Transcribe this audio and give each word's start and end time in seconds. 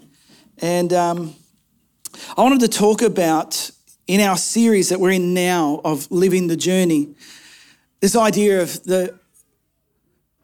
and 0.58 0.92
um, 0.92 1.34
I 2.36 2.42
wanted 2.42 2.60
to 2.60 2.68
talk 2.68 3.00
about 3.00 3.70
in 4.06 4.20
our 4.20 4.36
series 4.36 4.90
that 4.90 5.00
we're 5.00 5.12
in 5.12 5.32
now 5.32 5.80
of 5.82 6.10
living 6.10 6.48
the 6.48 6.56
journey 6.58 7.14
this 8.00 8.14
idea 8.14 8.60
of 8.60 8.84
the 8.84 9.18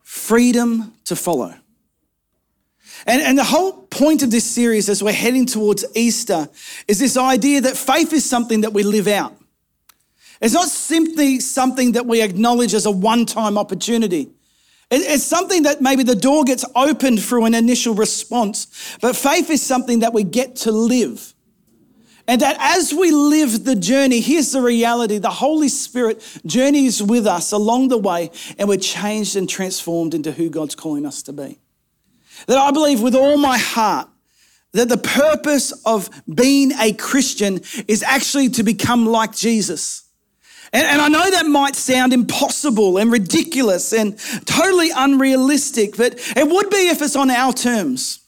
freedom 0.02 0.94
to 1.04 1.14
follow. 1.14 1.54
And, 3.06 3.22
and 3.22 3.38
the 3.38 3.44
whole 3.44 3.72
point 3.72 4.22
of 4.22 4.30
this 4.30 4.48
series 4.48 4.88
as 4.88 5.02
we're 5.02 5.12
heading 5.12 5.46
towards 5.46 5.84
Easter 5.94 6.48
is 6.86 6.98
this 6.98 7.16
idea 7.16 7.60
that 7.62 7.76
faith 7.76 8.12
is 8.12 8.28
something 8.28 8.62
that 8.62 8.72
we 8.72 8.82
live 8.82 9.08
out. 9.08 9.34
It's 10.40 10.54
not 10.54 10.68
simply 10.68 11.40
something 11.40 11.92
that 11.92 12.06
we 12.06 12.22
acknowledge 12.22 12.74
as 12.74 12.86
a 12.86 12.90
one 12.90 13.26
time 13.26 13.58
opportunity. 13.58 14.30
It's 14.90 15.24
something 15.24 15.64
that 15.64 15.82
maybe 15.82 16.02
the 16.02 16.16
door 16.16 16.44
gets 16.44 16.64
opened 16.74 17.22
through 17.22 17.44
an 17.44 17.54
initial 17.54 17.94
response, 17.94 18.96
but 19.02 19.16
faith 19.16 19.50
is 19.50 19.60
something 19.60 19.98
that 19.98 20.14
we 20.14 20.24
get 20.24 20.56
to 20.56 20.72
live. 20.72 21.34
And 22.26 22.40
that 22.40 22.56
as 22.58 22.92
we 22.92 23.10
live 23.10 23.64
the 23.64 23.74
journey, 23.74 24.20
here's 24.20 24.52
the 24.52 24.62
reality 24.62 25.18
the 25.18 25.30
Holy 25.30 25.68
Spirit 25.68 26.22
journeys 26.46 27.02
with 27.02 27.26
us 27.26 27.52
along 27.52 27.88
the 27.88 27.98
way, 27.98 28.30
and 28.58 28.68
we're 28.68 28.78
changed 28.78 29.36
and 29.36 29.48
transformed 29.48 30.14
into 30.14 30.32
who 30.32 30.48
God's 30.48 30.74
calling 30.74 31.04
us 31.04 31.22
to 31.24 31.32
be. 31.32 31.58
That 32.46 32.58
I 32.58 32.70
believe 32.70 33.00
with 33.02 33.14
all 33.14 33.36
my 33.36 33.58
heart 33.58 34.08
that 34.72 34.88
the 34.88 34.98
purpose 34.98 35.72
of 35.84 36.10
being 36.32 36.72
a 36.72 36.92
Christian 36.92 37.60
is 37.88 38.02
actually 38.02 38.50
to 38.50 38.62
become 38.62 39.06
like 39.06 39.34
Jesus. 39.34 40.04
And, 40.72 40.86
and, 40.86 41.00
I 41.00 41.08
know 41.08 41.30
that 41.30 41.46
might 41.46 41.74
sound 41.74 42.12
impossible 42.12 42.98
and 42.98 43.10
ridiculous 43.10 43.94
and 43.94 44.18
totally 44.44 44.90
unrealistic, 44.94 45.96
but 45.96 46.14
it 46.36 46.46
would 46.46 46.68
be 46.68 46.88
if 46.88 47.00
it's 47.00 47.16
on 47.16 47.30
our 47.30 47.54
terms. 47.54 48.20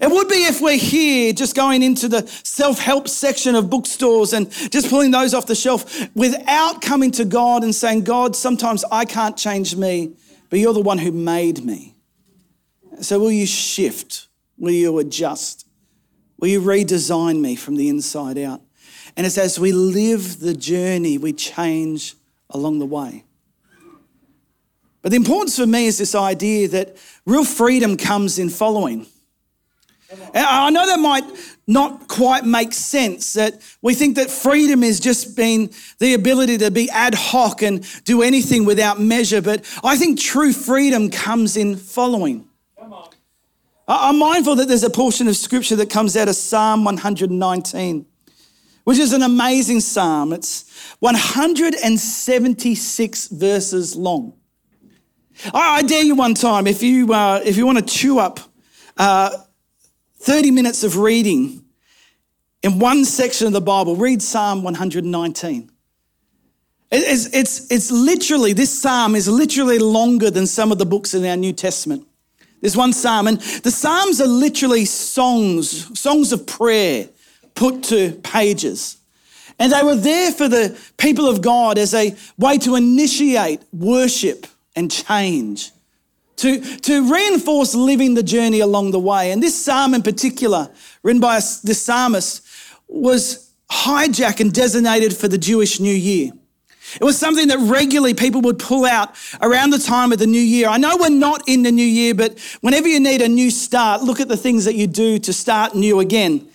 It 0.00 0.10
would 0.10 0.28
be 0.28 0.44
if 0.44 0.60
we're 0.60 0.78
here 0.78 1.32
just 1.32 1.54
going 1.54 1.82
into 1.82 2.08
the 2.08 2.26
self 2.26 2.78
help 2.78 3.08
section 3.08 3.54
of 3.54 3.68
bookstores 3.68 4.32
and 4.32 4.50
just 4.50 4.88
pulling 4.88 5.10
those 5.10 5.34
off 5.34 5.46
the 5.46 5.54
shelf 5.54 6.08
without 6.14 6.80
coming 6.80 7.10
to 7.12 7.24
God 7.26 7.62
and 7.62 7.74
saying, 7.74 8.04
God, 8.04 8.36
sometimes 8.36 8.84
I 8.90 9.04
can't 9.04 9.36
change 9.36 9.76
me, 9.76 10.14
but 10.48 10.58
you're 10.58 10.74
the 10.74 10.80
one 10.80 10.98
who 10.98 11.12
made 11.12 11.64
me. 11.64 11.94
So, 13.00 13.18
will 13.18 13.32
you 13.32 13.46
shift? 13.46 14.28
Will 14.58 14.72
you 14.72 14.98
adjust? 14.98 15.66
Will 16.38 16.48
you 16.48 16.60
redesign 16.60 17.40
me 17.40 17.56
from 17.56 17.76
the 17.76 17.88
inside 17.88 18.38
out? 18.38 18.60
And 19.16 19.26
it's 19.26 19.38
as 19.38 19.58
we 19.58 19.72
live 19.72 20.40
the 20.40 20.54
journey, 20.54 21.18
we 21.18 21.32
change 21.32 22.14
along 22.50 22.78
the 22.78 22.86
way. 22.86 23.24
But 25.02 25.10
the 25.10 25.16
importance 25.16 25.56
for 25.56 25.66
me 25.66 25.86
is 25.86 25.98
this 25.98 26.14
idea 26.14 26.68
that 26.68 26.96
real 27.24 27.44
freedom 27.44 27.96
comes 27.96 28.38
in 28.38 28.50
following. 28.50 29.06
I 30.34 30.70
know 30.70 30.86
that 30.86 30.98
might 30.98 31.24
not 31.66 32.08
quite 32.08 32.44
make 32.44 32.72
sense 32.72 33.34
that 33.34 33.60
we 33.80 33.94
think 33.94 34.16
that 34.16 34.28
freedom 34.28 34.82
is 34.82 34.98
just 34.98 35.36
being 35.36 35.72
the 35.98 36.14
ability 36.14 36.58
to 36.58 36.70
be 36.70 36.90
ad 36.90 37.14
hoc 37.14 37.62
and 37.62 37.86
do 38.04 38.22
anything 38.22 38.64
without 38.64 39.00
measure, 39.00 39.40
but 39.40 39.64
I 39.84 39.96
think 39.96 40.18
true 40.18 40.52
freedom 40.52 41.10
comes 41.10 41.56
in 41.56 41.76
following. 41.76 42.49
I'm 43.92 44.20
mindful 44.20 44.54
that 44.54 44.68
there's 44.68 44.84
a 44.84 44.90
portion 44.90 45.26
of 45.26 45.34
scripture 45.34 45.74
that 45.76 45.90
comes 45.90 46.16
out 46.16 46.28
of 46.28 46.36
Psalm 46.36 46.84
119, 46.84 48.06
which 48.84 48.98
is 48.98 49.12
an 49.12 49.22
amazing 49.22 49.80
psalm. 49.80 50.32
It's 50.32 50.94
176 51.00 53.28
verses 53.28 53.96
long. 53.96 54.34
I, 55.52 55.82
dare 55.82 56.04
you 56.04 56.14
one 56.14 56.34
time, 56.34 56.68
if 56.68 56.84
you, 56.84 57.12
uh, 57.12 57.40
if 57.44 57.56
you 57.56 57.66
want 57.66 57.78
to 57.78 57.84
chew 57.84 58.20
up 58.20 58.38
uh, 58.96 59.36
30 60.18 60.52
minutes 60.52 60.84
of 60.84 60.96
reading 60.96 61.64
in 62.62 62.78
one 62.78 63.04
section 63.04 63.48
of 63.48 63.52
the 63.52 63.60
Bible, 63.60 63.96
read 63.96 64.22
Psalm 64.22 64.62
119. 64.62 65.68
It's, 66.92 67.26
it's, 67.34 67.68
it's 67.72 67.90
literally, 67.90 68.52
this 68.52 68.70
psalm 68.70 69.16
is 69.16 69.28
literally 69.28 69.80
longer 69.80 70.30
than 70.30 70.46
some 70.46 70.70
of 70.70 70.78
the 70.78 70.86
books 70.86 71.12
in 71.12 71.24
our 71.24 71.36
New 71.36 71.52
Testament. 71.52 72.06
There's 72.60 72.76
one 72.76 72.92
psalm, 72.92 73.26
and 73.26 73.40
the 73.40 73.70
psalms 73.70 74.20
are 74.20 74.26
literally 74.26 74.84
songs, 74.84 75.98
songs 75.98 76.32
of 76.32 76.46
prayer 76.46 77.08
put 77.54 77.82
to 77.84 78.12
pages. 78.22 78.98
And 79.58 79.72
they 79.72 79.82
were 79.82 79.96
there 79.96 80.32
for 80.32 80.48
the 80.48 80.78
people 80.96 81.28
of 81.28 81.42
God 81.42 81.78
as 81.78 81.92
a 81.92 82.16
way 82.38 82.58
to 82.58 82.76
initiate 82.76 83.60
worship 83.72 84.46
and 84.74 84.90
change, 84.90 85.70
to, 86.36 86.60
to 86.60 87.12
reinforce 87.12 87.74
living 87.74 88.14
the 88.14 88.22
journey 88.22 88.60
along 88.60 88.92
the 88.92 88.98
way. 88.98 89.32
And 89.32 89.42
this 89.42 89.62
psalm 89.62 89.92
in 89.94 90.02
particular, 90.02 90.70
written 91.02 91.20
by 91.20 91.36
this 91.36 91.82
psalmist, 91.82 92.46
was 92.88 93.50
hijacked 93.70 94.40
and 94.40 94.52
designated 94.52 95.14
for 95.14 95.28
the 95.28 95.38
Jewish 95.38 95.78
New 95.78 95.94
Year. 95.94 96.32
It 96.94 97.04
was 97.04 97.18
something 97.18 97.48
that 97.48 97.58
regularly 97.58 98.14
people 98.14 98.40
would 98.42 98.58
pull 98.58 98.84
out 98.84 99.14
around 99.40 99.70
the 99.70 99.78
time 99.78 100.12
of 100.12 100.18
the 100.18 100.26
new 100.26 100.40
year. 100.40 100.68
I 100.68 100.78
know 100.78 100.96
we're 100.96 101.10
not 101.10 101.48
in 101.48 101.62
the 101.62 101.72
new 101.72 101.84
year, 101.84 102.14
but 102.14 102.38
whenever 102.60 102.88
you 102.88 103.00
need 103.00 103.22
a 103.22 103.28
new 103.28 103.50
start, 103.50 104.02
look 104.02 104.20
at 104.20 104.28
the 104.28 104.36
things 104.36 104.64
that 104.64 104.74
you 104.74 104.86
do 104.86 105.18
to 105.18 105.32
start 105.32 105.74
new 105.74 106.00
again. 106.00 106.48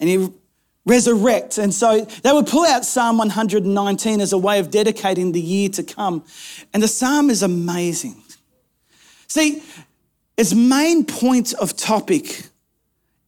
And 0.00 0.08
you 0.08 0.40
resurrect. 0.86 1.58
And 1.58 1.72
so 1.72 2.04
they 2.04 2.32
would 2.32 2.46
pull 2.46 2.66
out 2.66 2.84
Psalm 2.84 3.18
119 3.18 4.20
as 4.20 4.32
a 4.32 4.38
way 4.38 4.58
of 4.58 4.70
dedicating 4.70 5.32
the 5.32 5.40
year 5.40 5.68
to 5.70 5.82
come. 5.82 6.24
And 6.72 6.82
the 6.82 6.88
psalm 6.88 7.30
is 7.30 7.42
amazing. 7.42 8.22
See, 9.26 9.62
its 10.36 10.54
main 10.54 11.04
point 11.04 11.52
of 11.54 11.76
topic 11.76 12.44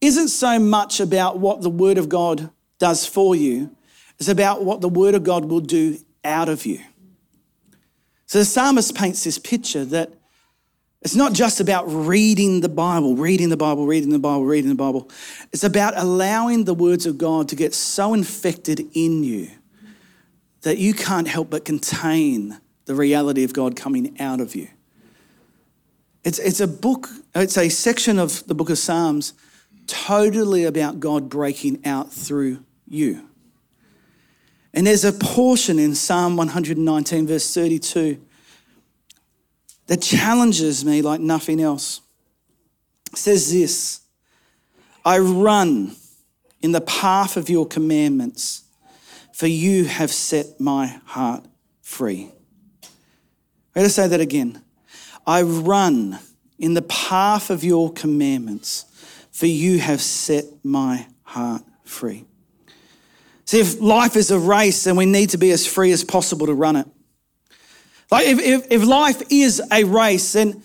isn't 0.01 0.29
so 0.29 0.59
much 0.59 0.99
about 0.99 1.39
what 1.39 1.61
the 1.61 1.69
Word 1.69 1.97
of 1.97 2.09
God 2.09 2.49
does 2.79 3.05
for 3.05 3.35
you, 3.35 3.73
it's 4.19 4.27
about 4.27 4.65
what 4.65 4.81
the 4.81 4.89
Word 4.89 5.15
of 5.15 5.23
God 5.23 5.45
will 5.45 5.61
do 5.61 5.97
out 6.23 6.49
of 6.49 6.65
you. 6.65 6.79
So 8.25 8.39
the 8.39 8.45
psalmist 8.45 8.95
paints 8.95 9.23
this 9.23 9.37
picture 9.37 9.85
that 9.85 10.11
it's 11.03 11.15
not 11.15 11.33
just 11.33 11.59
about 11.59 11.83
reading 11.83 12.61
the 12.61 12.69
Bible, 12.69 13.15
reading 13.15 13.49
the 13.49 13.57
Bible, 13.57 13.85
reading 13.85 14.09
the 14.09 14.19
Bible, 14.19 14.45
reading 14.45 14.69
the 14.69 14.75
Bible. 14.75 15.11
It's 15.51 15.65
about 15.65 15.97
allowing 15.97 16.63
the 16.63 16.73
words 16.73 17.05
of 17.05 17.17
God 17.17 17.49
to 17.49 17.55
get 17.55 17.73
so 17.73 18.13
infected 18.13 18.87
in 18.93 19.23
you 19.23 19.49
that 20.61 20.77
you 20.77 20.93
can't 20.93 21.27
help 21.27 21.49
but 21.49 21.65
contain 21.65 22.59
the 22.85 22.95
reality 22.95 23.43
of 23.43 23.53
God 23.53 23.75
coming 23.75 24.19
out 24.19 24.39
of 24.39 24.55
you. 24.55 24.69
It's, 26.23 26.39
it's 26.39 26.61
a 26.61 26.67
book, 26.67 27.09
it's 27.35 27.57
a 27.57 27.67
section 27.67 28.17
of 28.17 28.47
the 28.47 28.55
book 28.55 28.69
of 28.69 28.77
Psalms 28.77 29.33
totally 29.87 30.63
about 30.63 31.01
God 31.01 31.29
breaking 31.29 31.85
out 31.85 32.13
through 32.13 32.63
you. 32.87 33.27
And 34.73 34.87
there's 34.87 35.05
a 35.05 35.13
portion 35.13 35.77
in 35.77 35.93
Psalm 35.93 36.35
119, 36.35 37.27
verse 37.27 37.53
32, 37.53 38.19
that 39.87 40.01
challenges 40.01 40.83
me 40.83 41.01
like 41.01 41.19
nothing 41.21 41.61
else. 41.61 42.01
It 43.11 43.17
says 43.17 43.51
this 43.51 44.01
I 45.05 45.19
run 45.19 45.95
in 46.61 46.71
the 46.71 46.81
path 46.81 47.37
of 47.37 47.49
your 47.49 47.67
commandments, 47.67 48.63
for 49.33 49.47
you 49.47 49.85
have 49.85 50.11
set 50.11 50.59
my 50.59 50.99
heart 51.05 51.45
free. 51.81 52.31
I'm 52.83 53.81
going 53.81 53.87
to 53.87 53.93
say 53.93 54.07
that 54.07 54.21
again. 54.21 54.63
I 55.27 55.41
run 55.41 56.19
in 56.57 56.73
the 56.73 56.81
path 56.83 57.49
of 57.49 57.63
your 57.63 57.91
commandments, 57.91 58.85
for 59.31 59.45
you 59.45 59.79
have 59.79 60.01
set 60.01 60.45
my 60.63 61.07
heart 61.23 61.63
free. 61.83 62.25
See, 63.53 63.59
if 63.59 63.79
life 63.79 64.15
is 64.15 64.31
a 64.31 64.39
race, 64.39 64.85
then 64.85 64.95
we 64.95 65.05
need 65.05 65.29
to 65.29 65.37
be 65.37 65.51
as 65.51 65.67
free 65.67 65.91
as 65.91 66.03
possible 66.03 66.47
to 66.47 66.55
run 66.55 66.75
it. 66.75 66.87
Like, 68.09 68.25
if, 68.25 68.39
if, 68.39 68.71
if 68.71 68.83
life 68.83 69.21
is 69.29 69.61
a 69.71 69.83
race, 69.83 70.33
then 70.33 70.63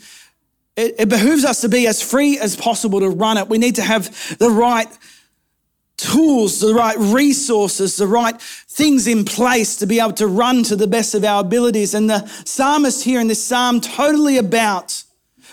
it, 0.75 0.95
it 0.99 1.09
behooves 1.11 1.45
us 1.45 1.61
to 1.61 1.69
be 1.69 1.87
as 1.87 2.01
free 2.01 2.39
as 2.39 2.57
possible 2.57 3.01
to 3.01 3.11
run 3.11 3.37
it. 3.37 3.47
We 3.47 3.59
need 3.59 3.75
to 3.75 3.83
have 3.83 4.39
the 4.39 4.49
right 4.49 4.89
tools, 5.99 6.61
the 6.61 6.73
right 6.73 6.97
resources, 6.99 7.97
the 7.97 8.07
right 8.07 8.41
things 8.41 9.07
in 9.07 9.27
place 9.27 9.77
to 9.77 9.87
be 9.87 10.01
able 10.01 10.15
to 10.15 10.27
run 10.27 10.63
to 10.63 10.75
the 10.75 10.87
best 10.87 11.15
of 11.15 11.25
our 11.25 11.43
abilities. 11.43 11.93
And 11.93 12.09
the 12.09 12.27
psalmist 12.47 13.05
here 13.05 13.21
in 13.21 13.27
this 13.27 13.45
psalm 13.45 13.83
totally 13.83 14.39
about 14.39 15.05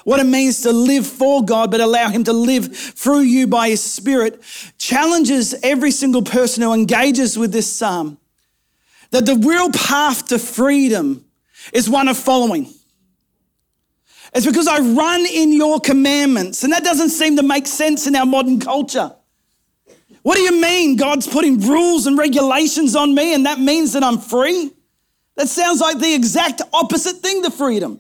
what 0.05 0.19
it 0.19 0.25
means 0.25 0.61
to 0.61 0.71
live 0.71 1.05
for 1.05 1.43
God, 1.43 1.71
but 1.71 1.81
allow 1.81 2.09
Him 2.09 2.23
to 2.25 2.33
live 2.33 2.75
through 2.77 3.21
you 3.21 3.47
by 3.47 3.69
His 3.69 3.83
Spirit, 3.83 4.41
challenges 4.77 5.55
every 5.63 5.89
single 5.89 6.21
person 6.21 6.61
who 6.61 6.73
engages 6.73 7.37
with 7.37 7.51
this 7.51 7.69
psalm 7.69 8.19
that 9.09 9.25
the 9.25 9.35
real 9.35 9.71
path 9.71 10.27
to 10.27 10.37
freedom 10.37 11.25
is 11.73 11.89
one 11.89 12.07
of 12.07 12.17
following. 12.17 12.71
It's 14.33 14.45
because 14.45 14.67
I 14.67 14.79
run 14.79 15.25
in 15.25 15.53
your 15.53 15.79
commandments. 15.79 16.63
And 16.63 16.73
that 16.73 16.83
doesn't 16.83 17.09
seem 17.09 17.37
to 17.37 17.43
make 17.43 17.65
sense 17.65 18.05
in 18.05 18.15
our 18.15 18.25
modern 18.25 18.59
culture. 18.59 19.15
What 20.21 20.35
do 20.35 20.41
you 20.41 20.59
mean? 20.59 20.97
God's 20.97 21.27
putting 21.27 21.61
rules 21.61 22.05
and 22.05 22.17
regulations 22.17 22.95
on 22.95 23.15
me 23.15 23.33
and 23.33 23.45
that 23.45 23.59
means 23.59 23.93
that 23.93 24.03
I'm 24.03 24.19
free? 24.19 24.71
That 25.35 25.47
sounds 25.47 25.79
like 25.79 25.97
the 25.97 26.13
exact 26.13 26.61
opposite 26.73 27.17
thing 27.17 27.41
to 27.43 27.49
freedom. 27.49 27.99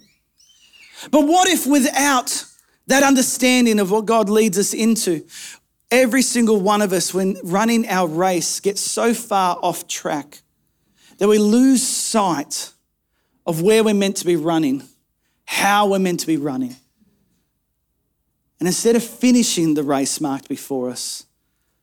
But 1.11 1.27
what 1.27 1.47
if 1.47 1.65
without 1.65 2.45
that 2.87 3.03
understanding 3.03 3.79
of 3.79 3.91
what 3.91 4.05
God 4.05 4.29
leads 4.29 4.57
us 4.57 4.73
into, 4.73 5.25
every 5.91 6.21
single 6.21 6.59
one 6.59 6.81
of 6.81 6.93
us, 6.93 7.13
when 7.13 7.37
running 7.43 7.87
our 7.87 8.07
race, 8.07 8.59
gets 8.59 8.81
so 8.81 9.13
far 9.13 9.57
off 9.61 9.87
track 9.87 10.41
that 11.17 11.27
we 11.27 11.37
lose 11.37 11.85
sight 11.85 12.73
of 13.45 13.61
where 13.61 13.83
we're 13.83 13.93
meant 13.93 14.17
to 14.17 14.25
be 14.25 14.35
running, 14.35 14.83
how 15.45 15.87
we're 15.87 15.99
meant 15.99 16.19
to 16.21 16.27
be 16.27 16.37
running. 16.37 16.75
And 18.59 18.67
instead 18.67 18.95
of 18.95 19.03
finishing 19.03 19.73
the 19.73 19.83
race 19.83 20.19
marked 20.21 20.47
before 20.47 20.89
us, 20.89 21.25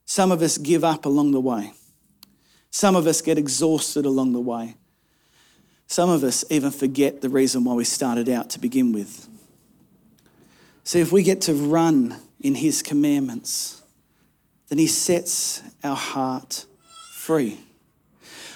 some 0.05 0.33
of 0.33 0.43
us 0.43 0.59
give 0.59 0.85
up 0.85 1.07
along 1.07 1.33
the 1.33 1.41
way. 1.41 1.73
Some 2.71 2.97
of 2.97 3.07
us 3.07 3.21
get 3.21 3.39
exhausted 3.39 4.07
along 4.07 4.33
the 4.33 4.41
way. 4.41 4.77
Some 5.93 6.09
of 6.09 6.25
us 6.25 6.43
even 6.49 6.71
forget 6.71 7.21
the 7.21 7.29
reason 7.29 7.65
why 7.65 7.75
we 7.75 7.85
started 7.85 8.27
out 8.31 8.49
to 8.49 8.59
begin 8.59 8.93
with. 8.93 9.29
See, 10.85 11.01
if 11.01 11.13
we 11.13 11.23
get 11.23 11.43
to 11.43 11.53
run 11.53 12.17
in 12.41 12.55
His 12.55 12.81
commandments, 12.81 13.83
then 14.69 14.79
He 14.79 14.87
sets 14.87 15.63
our 15.85 15.95
heart 15.95 16.65
free. 17.13 17.61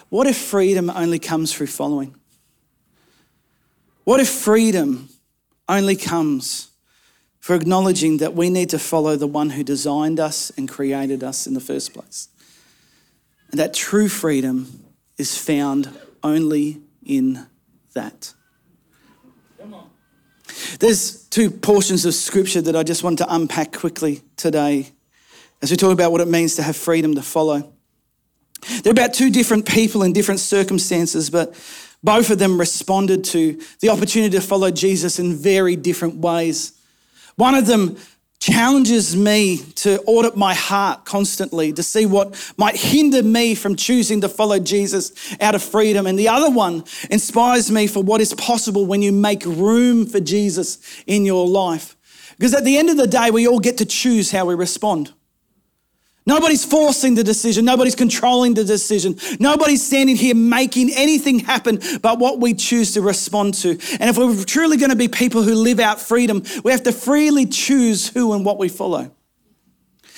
What 0.09 0.27
if 0.27 0.39
freedom 0.39 0.89
only 0.89 1.19
comes 1.19 1.53
through 1.53 1.67
following? 1.67 2.17
What 4.05 4.19
if 4.19 4.31
freedom 4.31 5.11
only 5.69 5.95
comes 5.95 6.71
for 7.39 7.55
acknowledging 7.55 8.17
that 8.17 8.33
we 8.33 8.49
need 8.49 8.71
to 8.71 8.79
follow 8.79 9.15
the 9.15 9.27
one 9.27 9.51
who 9.51 9.63
designed 9.63 10.19
us 10.19 10.49
and 10.57 10.71
created 10.71 11.23
us 11.23 11.47
in 11.47 11.53
the 11.53 11.61
first 11.61 11.93
place? 11.93 12.31
And 13.51 13.61
that 13.61 13.75
true 13.75 14.09
freedom 14.09 14.87
is 15.19 15.37
found 15.37 15.91
only 16.23 16.81
in 17.07 17.47
that. 17.95 18.35
There's 20.79 21.25
two 21.29 21.51
portions 21.51 22.05
of 22.05 22.15
scripture 22.15 22.61
that 22.61 22.77
I 22.77 22.83
just 22.83 23.03
want 23.03 23.19
to 23.19 23.35
unpack 23.35 23.73
quickly 23.73 24.23
today 24.37 24.93
as 25.63 25.71
we 25.71 25.77
talk 25.77 25.93
about 25.93 26.13
what 26.13 26.21
it 26.21 26.29
means 26.29 26.57
to 26.57 26.63
have 26.63 26.77
freedom 26.77 27.15
to 27.15 27.23
follow. 27.23 27.73
They're 28.83 28.93
about 28.93 29.15
two 29.15 29.31
different 29.31 29.67
people 29.67 30.03
in 30.03 30.13
different 30.13 30.41
circumstances, 30.41 31.31
but 31.31 31.55
both 32.03 32.31
of 32.31 32.39
them 32.39 32.59
responded 32.59 33.25
to 33.25 33.61
the 33.81 33.89
opportunity 33.89 34.37
to 34.37 34.43
follow 34.43 34.71
Jesus 34.71 35.19
in 35.19 35.35
very 35.35 35.77
different 35.77 36.17
ways. 36.17 36.73
One 37.37 37.55
of 37.55 37.67
them 37.67 37.97
challenges 38.39 39.17
me 39.17 39.59
to 39.77 40.01
audit 40.03 40.37
my 40.37 40.55
heart 40.55 41.05
constantly 41.05 41.73
to 41.73 41.83
see 41.83 42.07
what 42.07 42.53
might 42.57 42.77
hinder 42.77 43.23
me 43.23 43.55
from 43.55 43.77
choosing 43.77 44.21
to 44.21 44.29
follow 44.29 44.59
Jesus 44.59 45.13
out 45.41 45.55
of 45.55 45.63
freedom. 45.63 46.07
And 46.07 46.19
the 46.19 46.29
other 46.29 46.51
one 46.51 46.85
inspires 47.11 47.71
me 47.71 47.87
for 47.87 48.03
what 48.03 48.21
is 48.21 48.35
possible 48.35 48.87
when 48.87 49.03
you 49.03 49.13
make 49.13 49.45
room 49.45 50.07
for 50.07 50.21
Jesus 50.21 50.79
in 51.07 51.25
your 51.25 51.47
life. 51.47 51.97
Because 52.39 52.55
at 52.55 52.65
the 52.65 52.77
end 52.77 52.91
of 52.91 52.97
the 52.97 53.07
day, 53.07 53.31
we 53.31 53.49
all 53.49 53.59
get 53.59 53.79
to 53.79 53.87
choose 53.87 54.31
how 54.31 54.45
we 54.47 54.55
respond. 54.55 55.13
Nobody's 56.27 56.65
forcing 56.65 57.15
the 57.15 57.23
decision. 57.23 57.65
Nobody's 57.65 57.95
controlling 57.95 58.55
the 58.55 58.65
decision. 58.65 59.17
Nobody's 59.39 59.87
standing 59.87 60.17
here 60.17 60.35
making 60.35 60.91
anything 60.93 61.39
happen 61.39 61.81
but 62.03 62.19
what 62.19 62.41
we 62.41 62.53
choose 62.53 62.95
to 62.95 63.01
respond 63.01 63.55
to. 63.55 63.71
And 64.01 64.11
if 64.11 64.19
we're 64.19 64.45
truly 64.45 64.77
going 64.77 64.91
to 64.91 64.97
be 64.97 65.07
people 65.07 65.45
who 65.45 65.55
live 65.55 65.79
out 65.79 66.01
freedom, 66.01 66.43
we 66.65 66.73
have 66.73 66.83
to 66.83 66.93
freely 66.93 67.47
choose 67.47 68.09
who 68.09 68.33
and 68.33 68.45
what 68.45 68.59
we 68.59 68.69
follow. 68.69 69.13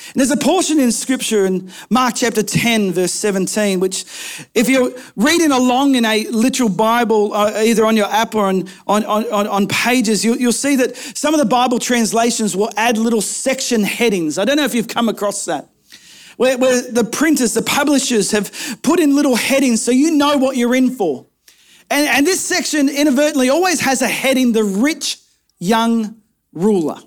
And 0.09 0.15
there's 0.15 0.31
a 0.31 0.39
portion 0.39 0.81
in 0.81 0.91
scripture 0.91 1.45
in 1.45 1.71
Mark 1.91 2.15
chapter 2.17 2.43
10, 2.43 2.93
verse 2.93 3.13
17, 3.13 3.79
which, 3.79 4.07
if 4.55 4.67
you're 4.67 4.91
reading 5.17 5.51
along 5.51 5.97
in 5.97 6.07
a 6.07 6.25
literal 6.29 6.71
Bible, 6.71 7.35
uh, 7.35 7.63
either 7.63 7.85
on 7.85 7.95
your 7.95 8.07
app 8.07 8.35
or 8.35 8.47
on, 8.47 8.67
on, 8.87 9.05
on, 9.05 9.47
on 9.47 9.69
pages, 9.69 10.25
you'll, 10.25 10.39
you'll 10.39 10.53
see 10.53 10.77
that 10.77 10.97
some 10.97 11.35
of 11.35 11.41
the 11.41 11.45
Bible 11.45 11.79
translations 11.79 12.57
will 12.57 12.71
add 12.79 12.97
little 12.97 13.21
section 13.21 13.83
headings. 13.83 14.39
I 14.39 14.47
don't 14.47 14.57
know 14.57 14.65
if 14.65 14.75
you've 14.75 14.89
come 14.89 15.11
across 15.11 15.45
that 15.45 15.69
where, 16.39 16.57
where 16.57 16.81
the 16.81 17.05
printers, 17.05 17.53
the 17.53 17.63
publishers 17.63 18.31
have 18.31 18.51
put 18.83 19.01
in 19.01 19.15
little 19.15 19.37
headings 19.37 19.83
so 19.83 19.91
you 19.91 20.13
know 20.13 20.39
what 20.39 20.57
you're 20.57 20.75
in 20.75 20.91
for. 20.91 21.27
And, 21.91 22.07
and 22.09 22.27
this 22.27 22.41
section 22.41 22.89
inadvertently 22.89 23.49
always 23.51 23.81
has 23.81 24.03
a 24.03 24.09
heading 24.09 24.53
the 24.53 24.65
rich 24.65 25.19
young 25.59 26.23
ruler. 26.53 26.99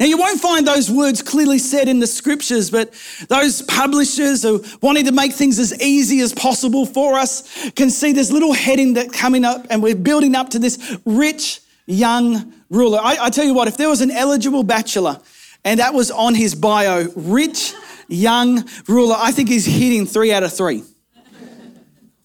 Now, 0.00 0.06
you 0.06 0.16
won't 0.16 0.40
find 0.40 0.66
those 0.66 0.90
words 0.90 1.20
clearly 1.20 1.58
said 1.58 1.86
in 1.88 2.00
the 2.00 2.06
scriptures, 2.06 2.70
but 2.70 2.94
those 3.28 3.60
publishers 3.62 4.42
who 4.42 4.64
wanting 4.80 5.04
to 5.04 5.12
make 5.12 5.34
things 5.34 5.58
as 5.58 5.78
easy 5.82 6.20
as 6.20 6.32
possible 6.32 6.86
for 6.86 7.18
us 7.18 7.70
can 7.72 7.90
see 7.90 8.12
this 8.12 8.32
little 8.32 8.54
heading 8.54 8.94
that 8.94 9.12
coming 9.12 9.44
up, 9.44 9.66
and 9.68 9.82
we're 9.82 9.94
building 9.94 10.34
up 10.34 10.48
to 10.50 10.58
this 10.58 10.96
rich 11.04 11.60
young 11.84 12.54
ruler. 12.70 12.98
I, 13.02 13.18
I 13.20 13.30
tell 13.30 13.44
you 13.44 13.52
what, 13.52 13.68
if 13.68 13.76
there 13.76 13.90
was 13.90 14.00
an 14.00 14.10
eligible 14.10 14.62
bachelor 14.62 15.20
and 15.64 15.78
that 15.80 15.92
was 15.92 16.10
on 16.10 16.34
his 16.34 16.54
bio, 16.54 17.08
rich 17.14 17.74
young 18.08 18.68
ruler. 18.88 19.16
I 19.18 19.32
think 19.32 19.48
he's 19.48 19.66
hitting 19.66 20.06
three 20.06 20.32
out 20.32 20.42
of 20.42 20.52
three. 20.52 20.82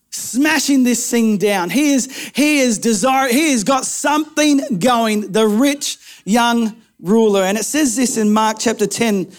Smashing 0.09 0.83
this 0.83 1.09
thing 1.09 1.37
down. 1.37 1.69
He 1.69 1.91
is, 1.91 2.31
he 2.35 2.59
is 2.59 2.79
desire, 2.79 3.29
he 3.29 3.51
has 3.51 3.63
got 3.63 3.85
something 3.85 4.79
going, 4.79 5.31
the 5.31 5.47
rich 5.47 5.97
young 6.25 6.81
ruler. 6.99 7.43
And 7.43 7.57
it 7.57 7.65
says 7.65 7.95
this 7.95 8.17
in 8.17 8.33
Mark 8.33 8.57
chapter 8.59 8.87
10, 8.87 9.31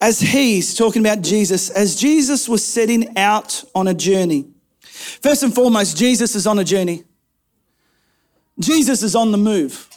as 0.00 0.20
he's 0.20 0.74
talking 0.74 1.02
about 1.02 1.22
Jesus, 1.22 1.70
as 1.70 1.96
Jesus 1.96 2.48
was 2.48 2.64
setting 2.64 3.16
out 3.16 3.64
on 3.74 3.88
a 3.88 3.94
journey. 3.94 4.46
First 4.80 5.42
and 5.42 5.54
foremost, 5.54 5.96
Jesus 5.96 6.34
is 6.34 6.46
on 6.46 6.58
a 6.58 6.64
journey. 6.64 7.04
Jesus 8.58 9.02
is 9.02 9.14
on 9.14 9.32
the 9.32 9.38
move. 9.38 9.88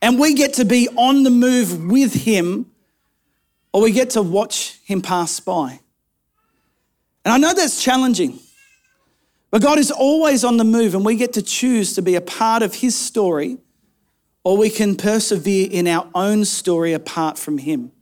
And 0.00 0.18
we 0.18 0.34
get 0.34 0.54
to 0.54 0.64
be 0.64 0.88
on 0.96 1.22
the 1.22 1.30
move 1.30 1.90
with 1.90 2.12
him 2.12 2.71
or 3.72 3.82
we 3.82 3.92
get 3.92 4.10
to 4.10 4.22
watch 4.22 4.78
him 4.84 5.00
pass 5.00 5.40
by. 5.40 5.80
And 7.24 7.32
I 7.32 7.38
know 7.38 7.54
that's 7.54 7.82
challenging, 7.82 8.38
but 9.50 9.62
God 9.62 9.78
is 9.78 9.90
always 9.90 10.44
on 10.44 10.56
the 10.56 10.64
move, 10.64 10.94
and 10.94 11.04
we 11.04 11.16
get 11.16 11.34
to 11.34 11.42
choose 11.42 11.94
to 11.94 12.02
be 12.02 12.14
a 12.14 12.20
part 12.20 12.62
of 12.62 12.74
his 12.76 12.96
story, 12.96 13.58
or 14.44 14.56
we 14.56 14.70
can 14.70 14.96
persevere 14.96 15.68
in 15.70 15.86
our 15.86 16.08
own 16.14 16.44
story 16.44 16.92
apart 16.92 17.38
from 17.38 17.58
him. 17.58 17.92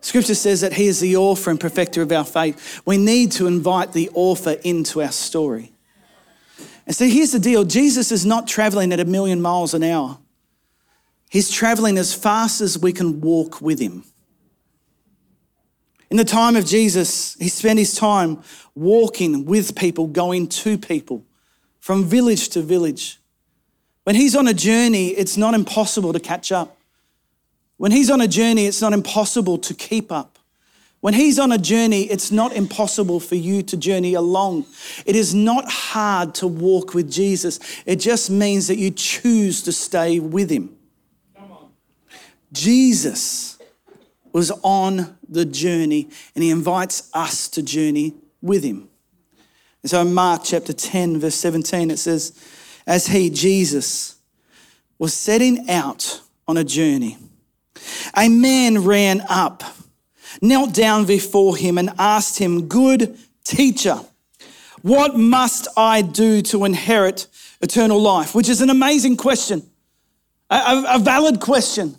Scripture 0.00 0.34
says 0.34 0.60
that 0.60 0.74
he 0.74 0.86
is 0.86 1.00
the 1.00 1.16
author 1.16 1.50
and 1.50 1.58
perfecter 1.58 2.02
of 2.02 2.12
our 2.12 2.24
faith. 2.24 2.82
We 2.84 2.98
need 2.98 3.32
to 3.32 3.46
invite 3.46 3.94
the 3.94 4.10
author 4.12 4.56
into 4.62 5.00
our 5.00 5.12
story. 5.12 5.72
And 6.86 6.94
so 6.94 7.06
here's 7.06 7.32
the 7.32 7.38
deal 7.38 7.64
Jesus 7.64 8.12
is 8.12 8.26
not 8.26 8.46
traveling 8.46 8.92
at 8.92 9.00
a 9.00 9.06
million 9.06 9.40
miles 9.40 9.72
an 9.72 9.82
hour, 9.82 10.18
he's 11.30 11.50
traveling 11.50 11.96
as 11.96 12.12
fast 12.12 12.60
as 12.60 12.78
we 12.78 12.92
can 12.92 13.20
walk 13.20 13.60
with 13.62 13.78
him. 13.78 14.04
In 16.14 16.18
the 16.18 16.24
time 16.24 16.54
of 16.54 16.64
Jesus, 16.64 17.34
he 17.40 17.48
spent 17.48 17.76
his 17.76 17.96
time 17.96 18.40
walking 18.76 19.46
with 19.46 19.74
people, 19.74 20.06
going 20.06 20.46
to 20.46 20.78
people, 20.78 21.24
from 21.80 22.04
village 22.04 22.50
to 22.50 22.62
village. 22.62 23.18
When 24.04 24.14
he's 24.14 24.36
on 24.36 24.46
a 24.46 24.54
journey, 24.54 25.08
it's 25.08 25.36
not 25.36 25.54
impossible 25.54 26.12
to 26.12 26.20
catch 26.20 26.52
up. 26.52 26.78
When 27.78 27.90
he's 27.90 28.10
on 28.10 28.20
a 28.20 28.28
journey, 28.28 28.66
it's 28.66 28.80
not 28.80 28.92
impossible 28.92 29.58
to 29.58 29.74
keep 29.74 30.12
up. 30.12 30.38
When 31.00 31.14
he's 31.14 31.40
on 31.40 31.50
a 31.50 31.58
journey, 31.58 32.02
it's 32.02 32.30
not 32.30 32.52
impossible 32.52 33.18
for 33.18 33.34
you 33.34 33.64
to 33.64 33.76
journey 33.76 34.14
along. 34.14 34.66
It 35.04 35.16
is 35.16 35.34
not 35.34 35.68
hard 35.68 36.32
to 36.36 36.46
walk 36.46 36.94
with 36.94 37.10
Jesus. 37.10 37.58
It 37.86 37.96
just 37.96 38.30
means 38.30 38.68
that 38.68 38.76
you 38.76 38.92
choose 38.92 39.62
to 39.62 39.72
stay 39.72 40.20
with 40.20 40.48
him. 40.48 40.76
Jesus 42.52 43.53
was 44.34 44.50
on 44.62 45.16
the 45.28 45.44
journey 45.44 46.10
and 46.34 46.42
he 46.42 46.50
invites 46.50 47.08
us 47.14 47.48
to 47.48 47.62
journey 47.62 48.12
with 48.42 48.64
him. 48.64 48.88
And 49.82 49.90
so 49.90 50.00
in 50.02 50.12
Mark 50.12 50.42
chapter 50.44 50.72
10, 50.72 51.20
verse 51.20 51.36
17, 51.36 51.90
it 51.90 51.98
says, 51.98 52.32
As 52.86 53.06
he, 53.06 53.30
Jesus, 53.30 54.16
was 54.98 55.14
setting 55.14 55.70
out 55.70 56.20
on 56.48 56.56
a 56.56 56.64
journey, 56.64 57.16
a 58.14 58.28
man 58.28 58.84
ran 58.84 59.22
up, 59.28 59.62
knelt 60.42 60.74
down 60.74 61.06
before 61.06 61.56
him, 61.56 61.78
and 61.78 61.90
asked 61.96 62.38
him, 62.38 62.66
Good 62.66 63.16
teacher, 63.44 64.00
what 64.82 65.16
must 65.16 65.68
I 65.76 66.02
do 66.02 66.42
to 66.42 66.64
inherit 66.64 67.28
eternal 67.60 68.00
life? 68.00 68.34
Which 68.34 68.48
is 68.48 68.60
an 68.62 68.70
amazing 68.70 69.16
question, 69.16 69.62
a, 70.50 70.84
a 70.88 70.98
valid 70.98 71.40
question. 71.40 71.98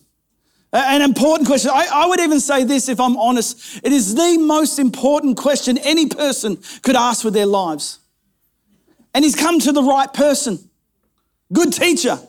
An 0.75 1.01
important 1.01 1.47
question. 1.47 1.71
I, 1.73 1.87
I, 1.89 2.05
would 2.05 2.19
even 2.19 2.41
say 2.41 2.65
this 2.65 2.89
if 2.89 2.99
I'm 2.99 3.15
honest. 3.15 3.79
It 3.81 3.93
is 3.93 4.13
the 4.13 4.37
most 4.37 4.77
important 4.77 5.37
question 5.37 5.77
any 5.77 6.07
person 6.07 6.59
could 6.81 6.97
ask 6.97 7.23
with 7.23 7.33
their 7.33 7.45
lives. 7.45 7.99
And 9.13 9.23
he's 9.23 9.35
come 9.35 9.59
to 9.61 9.71
the 9.71 9.81
right 9.81 10.13
person. 10.13 10.59
Good 11.53 11.71
teacher. 11.71 12.19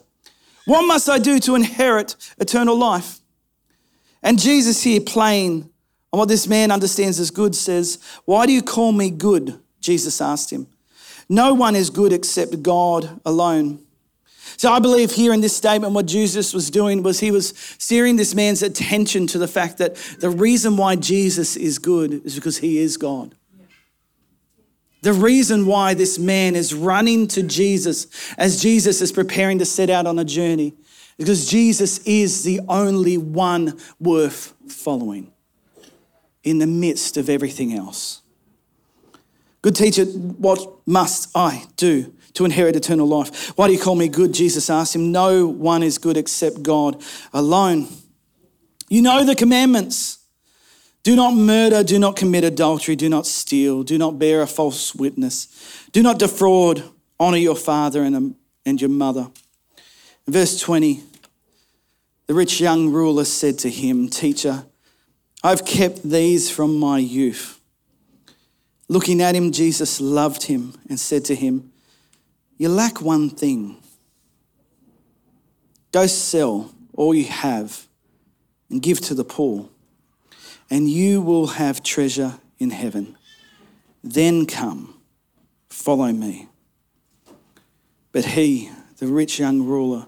What 0.65 0.87
must 0.87 1.09
I 1.09 1.19
do 1.19 1.41
to 1.41 1.57
inherit 1.57 2.15
eternal 2.39 2.77
life? 2.77 3.19
And 4.23 4.39
Jesus 4.39 4.83
here, 4.83 5.01
plain 5.01 5.71
And 6.13 6.19
what 6.21 6.29
this 6.29 6.47
man 6.47 6.71
understands 6.71 7.19
as 7.19 7.33
good 7.33 7.57
says, 7.57 7.99
Why 8.27 8.47
do 8.47 8.53
you 8.53 8.63
call 8.63 8.93
me 8.93 9.11
good? 9.11 9.59
Jesus 9.81 10.21
asked 10.21 10.53
him. 10.53 10.69
No 11.29 11.53
one 11.53 11.75
is 11.75 11.91
good 11.91 12.13
except 12.13 12.63
God 12.63 13.21
alone. 13.25 13.86
So 14.57 14.73
I 14.73 14.79
believe 14.79 15.13
here 15.13 15.35
in 15.35 15.41
this 15.41 15.57
statement, 15.57 15.93
what 15.93 16.07
Jesus 16.07 16.55
was 16.55 16.71
doing 16.71 17.03
was 17.03 17.21
he 17.21 17.31
was 17.31 17.51
steering 17.79 18.17
this 18.17 18.35
man's 18.35 18.63
attention 18.63 19.27
to 19.29 19.39
the 19.39 19.49
fact 19.49 19.79
that 19.79 19.97
the 20.19 20.31
reason 20.31 20.77
why 20.77 20.97
Jesus 20.97 21.57
is 21.57 21.79
good 21.79 22.25
is 22.25 22.35
because 22.35 22.59
he 22.59 22.79
is 22.79 22.97
God. 22.97 23.35
The 25.03 25.13
reason 25.13 25.67
why 25.67 25.95
this 25.95 26.19
man 26.19 26.57
is 26.57 26.75
running 26.75 27.29
to 27.29 27.43
Jesus 27.43 28.35
as 28.39 28.61
Jesus 28.63 29.01
is 29.03 29.13
preparing 29.13 29.59
to 29.59 29.65
set 29.65 29.91
out 29.91 30.07
on 30.07 30.19
a 30.19 30.25
journey 30.25 30.75
because 31.19 31.49
Jesus 31.49 31.99
is 31.99 32.43
the 32.43 32.61
only 32.69 33.19
one 33.19 33.79
worth 34.01 34.55
following 34.69 35.33
in 36.43 36.59
the 36.59 36.67
midst 36.67 37.17
of 37.17 37.29
everything 37.29 37.73
else. 37.73 38.23
Good 39.67 39.75
teacher, 39.75 40.05
what 40.05 40.87
must 40.87 41.37
I 41.37 41.65
do 41.77 42.15
to 42.35 42.45
inherit 42.45 42.77
eternal 42.77 43.09
life? 43.09 43.49
Why 43.59 43.67
do 43.67 43.73
you 43.73 43.81
call 43.81 43.97
me 43.97 44.07
good? 44.07 44.33
Jesus 44.33 44.71
asked 44.71 44.95
him. 44.95 45.11
No 45.11 45.49
one 45.49 45.83
is 45.83 45.99
good 45.99 46.17
except 46.17 46.63
God 46.63 47.03
alone. 47.33 47.89
You 48.89 49.03
know 49.03 49.25
the 49.25 49.35
commandments. 49.35 50.19
Do 51.03 51.17
not 51.17 51.35
murder, 51.35 51.83
do 51.83 51.99
not 51.99 52.15
commit 52.15 52.45
adultery, 52.45 52.95
do 52.95 53.09
not 53.09 53.27
steal, 53.27 53.83
do 53.83 53.99
not 53.99 54.21
bear 54.21 54.41
a 54.41 54.47
false 54.47 54.95
witness, 54.95 55.49
do 55.91 56.01
not 56.01 56.21
defraud, 56.21 56.85
honor 57.19 57.37
your 57.37 57.57
father 57.57 58.05
and, 58.05 58.15
um, 58.15 58.37
and 58.65 58.81
your 58.81 58.91
mother. 58.91 59.33
Verse 60.29 60.61
20 60.61 61.03
The 62.29 62.35
rich 62.35 62.61
young 62.61 62.91
ruler 62.91 63.25
said 63.25 63.59
to 63.59 63.69
him, 63.69 64.09
Teacher, 64.11 64.65
I've 65.43 65.65
kept 65.65 66.09
these 66.09 66.53
from 66.53 66.79
my 66.79 66.99
youth. 66.99 67.56
Looking 68.89 69.21
at 69.21 69.35
him, 69.35 69.51
Jesus 69.51 70.01
loved 70.01 70.45
him 70.45 70.75
and 70.89 70.99
said 70.99 71.25
to 71.27 71.35
him, 71.35 71.73
You 72.57 72.69
lack 72.69 73.01
one 73.01 73.31
thing. 73.31 73.83
Go 75.93 76.07
sell 76.07 76.73
all 76.95 77.15
you 77.15 77.25
have 77.25 77.87
and 78.71 78.81
give 78.83 79.01
to 79.01 79.15
the 79.15 79.25
poor, 79.25 79.69
and 80.71 80.89
you 80.89 81.21
will 81.21 81.47
have 81.47 81.83
treasure 81.83 82.35
in 82.59 82.71
heaven. 82.71 83.17
Then 84.05 84.47
come, 84.47 85.01
follow 85.69 86.13
me. 86.13 86.49
But 88.13 88.25
he, 88.25 88.71
the 88.99 89.07
rich 89.07 89.39
young 89.39 89.63
ruler, 89.63 90.07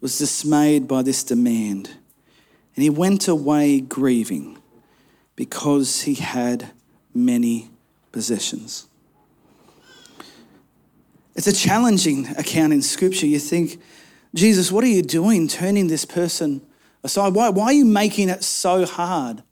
was 0.00 0.18
dismayed 0.18 0.86
by 0.86 1.02
this 1.02 1.24
demand, 1.24 1.88
and 2.76 2.82
he 2.82 2.90
went 2.90 3.26
away 3.26 3.80
grieving 3.80 4.58
because 5.36 6.02
he 6.02 6.14
had 6.14 6.70
many 7.12 7.70
possessions. 8.14 8.86
It's 11.34 11.48
a 11.48 11.52
challenging 11.52 12.28
account 12.38 12.72
in 12.72 12.80
Scripture. 12.80 13.26
You 13.26 13.40
think, 13.40 13.82
Jesus, 14.34 14.70
what 14.70 14.84
are 14.84 14.88
you 14.88 15.02
doing 15.02 15.48
turning 15.48 15.88
this 15.88 16.04
person 16.04 16.64
aside? 17.02 17.34
Why, 17.34 17.48
why 17.48 17.64
are 17.64 17.72
you 17.72 17.84
making 17.84 18.28
it 18.28 18.44
so 18.44 18.86
hard? 18.86 19.42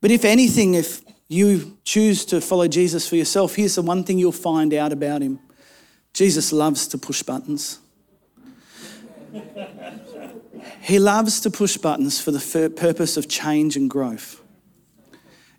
But 0.00 0.10
if 0.10 0.24
anything, 0.24 0.74
if 0.74 1.02
you 1.28 1.76
choose 1.84 2.24
to 2.26 2.40
follow 2.40 2.66
Jesus 2.68 3.06
for 3.06 3.16
yourself, 3.16 3.54
here's 3.54 3.74
the 3.74 3.82
one 3.82 4.02
thing 4.02 4.18
you'll 4.18 4.32
find 4.32 4.72
out 4.72 4.90
about 4.90 5.20
him 5.20 5.40
Jesus 6.14 6.52
loves 6.52 6.88
to 6.88 6.98
push 6.98 7.22
buttons. 7.22 7.80
he 10.80 10.98
loves 10.98 11.40
to 11.40 11.50
push 11.50 11.76
buttons 11.76 12.18
for 12.18 12.30
the 12.30 12.72
purpose 12.74 13.18
of 13.18 13.28
change 13.28 13.76
and 13.76 13.90
growth. 13.90 14.40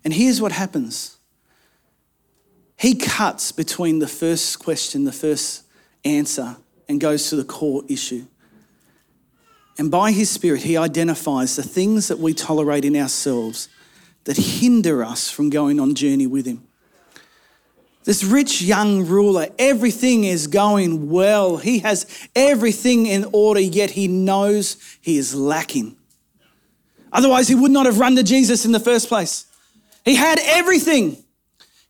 And 0.02 0.12
here's 0.12 0.40
what 0.40 0.50
happens 0.50 1.19
he 2.80 2.94
cuts 2.94 3.52
between 3.52 3.98
the 3.98 4.08
first 4.08 4.58
question, 4.58 5.04
the 5.04 5.12
first 5.12 5.64
answer, 6.02 6.56
and 6.88 6.98
goes 6.98 7.28
to 7.28 7.36
the 7.36 7.44
core 7.44 7.82
issue. 7.88 8.24
And 9.76 9.90
by 9.90 10.12
his 10.12 10.30
Spirit, 10.30 10.62
he 10.62 10.78
identifies 10.78 11.56
the 11.56 11.62
things 11.62 12.08
that 12.08 12.18
we 12.18 12.32
tolerate 12.32 12.86
in 12.86 12.96
ourselves 12.96 13.68
that 14.24 14.38
hinder 14.38 15.04
us 15.04 15.30
from 15.30 15.50
going 15.50 15.78
on 15.78 15.94
journey 15.94 16.26
with 16.26 16.46
him. 16.46 16.66
This 18.04 18.24
rich 18.24 18.62
young 18.62 19.04
ruler, 19.04 19.48
everything 19.58 20.24
is 20.24 20.46
going 20.46 21.10
well. 21.10 21.58
He 21.58 21.80
has 21.80 22.06
everything 22.34 23.04
in 23.04 23.26
order, 23.34 23.60
yet 23.60 23.90
he 23.90 24.08
knows 24.08 24.78
he 25.02 25.18
is 25.18 25.34
lacking. 25.34 25.98
Otherwise, 27.12 27.46
he 27.46 27.54
would 27.54 27.72
not 27.72 27.84
have 27.84 27.98
run 27.98 28.16
to 28.16 28.22
Jesus 28.22 28.64
in 28.64 28.72
the 28.72 28.80
first 28.80 29.08
place. 29.08 29.44
He 30.02 30.14
had 30.14 30.38
everything. 30.42 31.22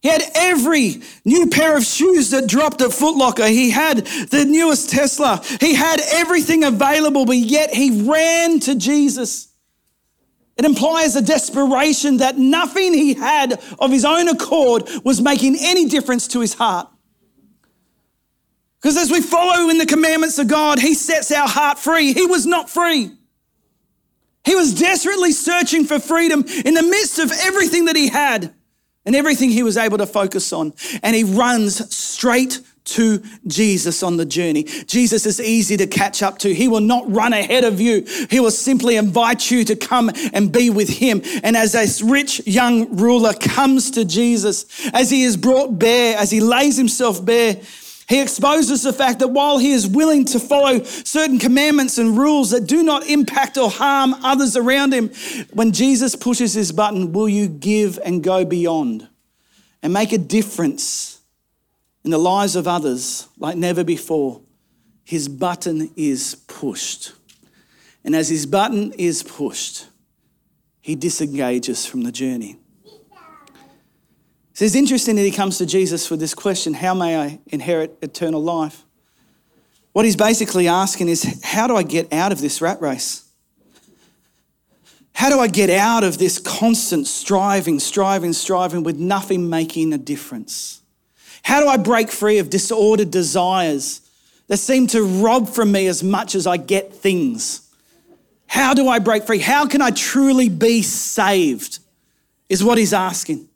He 0.02 0.08
had 0.08 0.22
every 0.34 1.02
new 1.26 1.48
pair 1.48 1.76
of 1.76 1.84
shoes 1.84 2.30
that 2.30 2.46
dropped 2.46 2.80
at 2.80 2.90
Footlocker. 2.90 3.48
He 3.48 3.70
had 3.70 3.98
the 3.98 4.46
newest 4.46 4.90
Tesla. 4.90 5.42
He 5.60 5.74
had 5.74 6.00
everything 6.12 6.64
available, 6.64 7.26
but 7.26 7.36
yet 7.36 7.74
he 7.74 8.08
ran 8.08 8.60
to 8.60 8.74
Jesus. 8.74 9.48
It 10.56 10.64
implies 10.64 11.16
a 11.16 11.22
desperation 11.22 12.18
that 12.18 12.38
nothing 12.38 12.94
he 12.94 13.14
had 13.14 13.60
of 13.78 13.90
his 13.90 14.06
own 14.06 14.28
accord 14.28 14.88
was 15.04 15.20
making 15.20 15.56
any 15.60 15.86
difference 15.86 16.28
to 16.28 16.40
his 16.40 16.54
heart. 16.54 16.88
Because 18.80 18.96
as 18.96 19.10
we 19.10 19.20
follow 19.20 19.68
in 19.68 19.76
the 19.76 19.86
commandments 19.86 20.38
of 20.38 20.48
God, 20.48 20.78
he 20.78 20.94
sets 20.94 21.30
our 21.30 21.48
heart 21.48 21.78
free. 21.78 22.14
He 22.14 22.24
was 22.24 22.46
not 22.46 22.70
free. 22.70 23.10
He 24.46 24.54
was 24.54 24.72
desperately 24.72 25.32
searching 25.32 25.84
for 25.84 25.98
freedom 25.98 26.44
in 26.64 26.72
the 26.72 26.82
midst 26.82 27.18
of 27.18 27.30
everything 27.30 27.84
that 27.84 27.96
he 27.96 28.08
had 28.08 28.54
and 29.06 29.16
everything 29.16 29.50
he 29.50 29.62
was 29.62 29.76
able 29.76 29.98
to 29.98 30.06
focus 30.06 30.52
on. 30.52 30.72
And 31.02 31.16
he 31.16 31.24
runs 31.24 31.94
straight 31.94 32.60
to 32.84 33.22
Jesus 33.46 34.02
on 34.02 34.16
the 34.16 34.24
journey. 34.24 34.64
Jesus 34.64 35.24
is 35.26 35.40
easy 35.40 35.76
to 35.76 35.86
catch 35.86 36.22
up 36.22 36.38
to. 36.38 36.52
He 36.52 36.66
will 36.66 36.80
not 36.80 37.10
run 37.10 37.32
ahead 37.32 37.64
of 37.64 37.80
you. 37.80 38.04
He 38.28 38.40
will 38.40 38.50
simply 38.50 38.96
invite 38.96 39.50
you 39.50 39.64
to 39.64 39.76
come 39.76 40.10
and 40.32 40.50
be 40.50 40.70
with 40.70 40.88
him. 40.88 41.22
And 41.42 41.56
as 41.56 41.72
this 41.72 42.02
rich 42.02 42.46
young 42.46 42.96
ruler 42.96 43.32
comes 43.34 43.90
to 43.92 44.04
Jesus, 44.04 44.66
as 44.92 45.10
he 45.10 45.22
is 45.22 45.36
brought 45.36 45.78
bare, 45.78 46.16
as 46.16 46.30
he 46.30 46.40
lays 46.40 46.76
himself 46.76 47.24
bare, 47.24 47.56
he 48.10 48.20
exposes 48.20 48.82
the 48.82 48.92
fact 48.92 49.20
that 49.20 49.28
while 49.28 49.58
he 49.58 49.70
is 49.70 49.86
willing 49.86 50.24
to 50.24 50.40
follow 50.40 50.82
certain 50.82 51.38
commandments 51.38 51.96
and 51.96 52.18
rules 52.18 52.50
that 52.50 52.66
do 52.66 52.82
not 52.82 53.06
impact 53.06 53.56
or 53.56 53.70
harm 53.70 54.14
others 54.14 54.56
around 54.56 54.92
him, 54.92 55.10
when 55.52 55.70
Jesus 55.70 56.16
pushes 56.16 56.52
his 56.52 56.72
button, 56.72 57.12
will 57.12 57.28
you 57.28 57.46
give 57.46 58.00
and 58.04 58.20
go 58.20 58.44
beyond 58.44 59.08
and 59.80 59.92
make 59.92 60.10
a 60.10 60.18
difference 60.18 61.20
in 62.02 62.10
the 62.10 62.18
lives 62.18 62.56
of 62.56 62.66
others 62.66 63.28
like 63.38 63.56
never 63.56 63.84
before? 63.84 64.40
His 65.04 65.28
button 65.28 65.92
is 65.94 66.34
pushed. 66.48 67.12
And 68.02 68.16
as 68.16 68.28
his 68.28 68.44
button 68.44 68.92
is 68.98 69.22
pushed, 69.22 69.86
he 70.80 70.96
disengages 70.96 71.86
from 71.86 72.02
the 72.02 72.10
journey. 72.10 72.59
So 74.60 74.66
it's 74.66 74.74
interesting 74.74 75.16
that 75.16 75.22
he 75.22 75.30
comes 75.30 75.56
to 75.56 75.64
Jesus 75.64 76.10
with 76.10 76.20
this 76.20 76.34
question 76.34 76.74
How 76.74 76.92
may 76.92 77.18
I 77.18 77.40
inherit 77.46 77.96
eternal 78.02 78.42
life? 78.42 78.84
What 79.92 80.04
he's 80.04 80.16
basically 80.16 80.68
asking 80.68 81.08
is, 81.08 81.40
How 81.42 81.66
do 81.66 81.76
I 81.76 81.82
get 81.82 82.12
out 82.12 82.30
of 82.30 82.42
this 82.42 82.60
rat 82.60 82.78
race? 82.82 83.26
How 85.14 85.30
do 85.30 85.40
I 85.40 85.46
get 85.46 85.70
out 85.70 86.04
of 86.04 86.18
this 86.18 86.38
constant 86.38 87.06
striving, 87.06 87.80
striving, 87.80 88.34
striving 88.34 88.82
with 88.82 88.98
nothing 88.98 89.48
making 89.48 89.94
a 89.94 89.98
difference? 89.98 90.82
How 91.42 91.60
do 91.60 91.66
I 91.66 91.78
break 91.78 92.10
free 92.10 92.36
of 92.36 92.50
disordered 92.50 93.10
desires 93.10 94.02
that 94.48 94.58
seem 94.58 94.88
to 94.88 95.02
rob 95.02 95.48
from 95.48 95.72
me 95.72 95.86
as 95.86 96.02
much 96.02 96.34
as 96.34 96.46
I 96.46 96.58
get 96.58 96.92
things? 96.92 97.66
How 98.46 98.74
do 98.74 98.88
I 98.88 98.98
break 98.98 99.24
free? 99.24 99.38
How 99.38 99.66
can 99.66 99.80
I 99.80 99.90
truly 99.90 100.50
be 100.50 100.82
saved? 100.82 101.78
Is 102.50 102.62
what 102.62 102.76
he's 102.76 102.92
asking. 102.92 103.46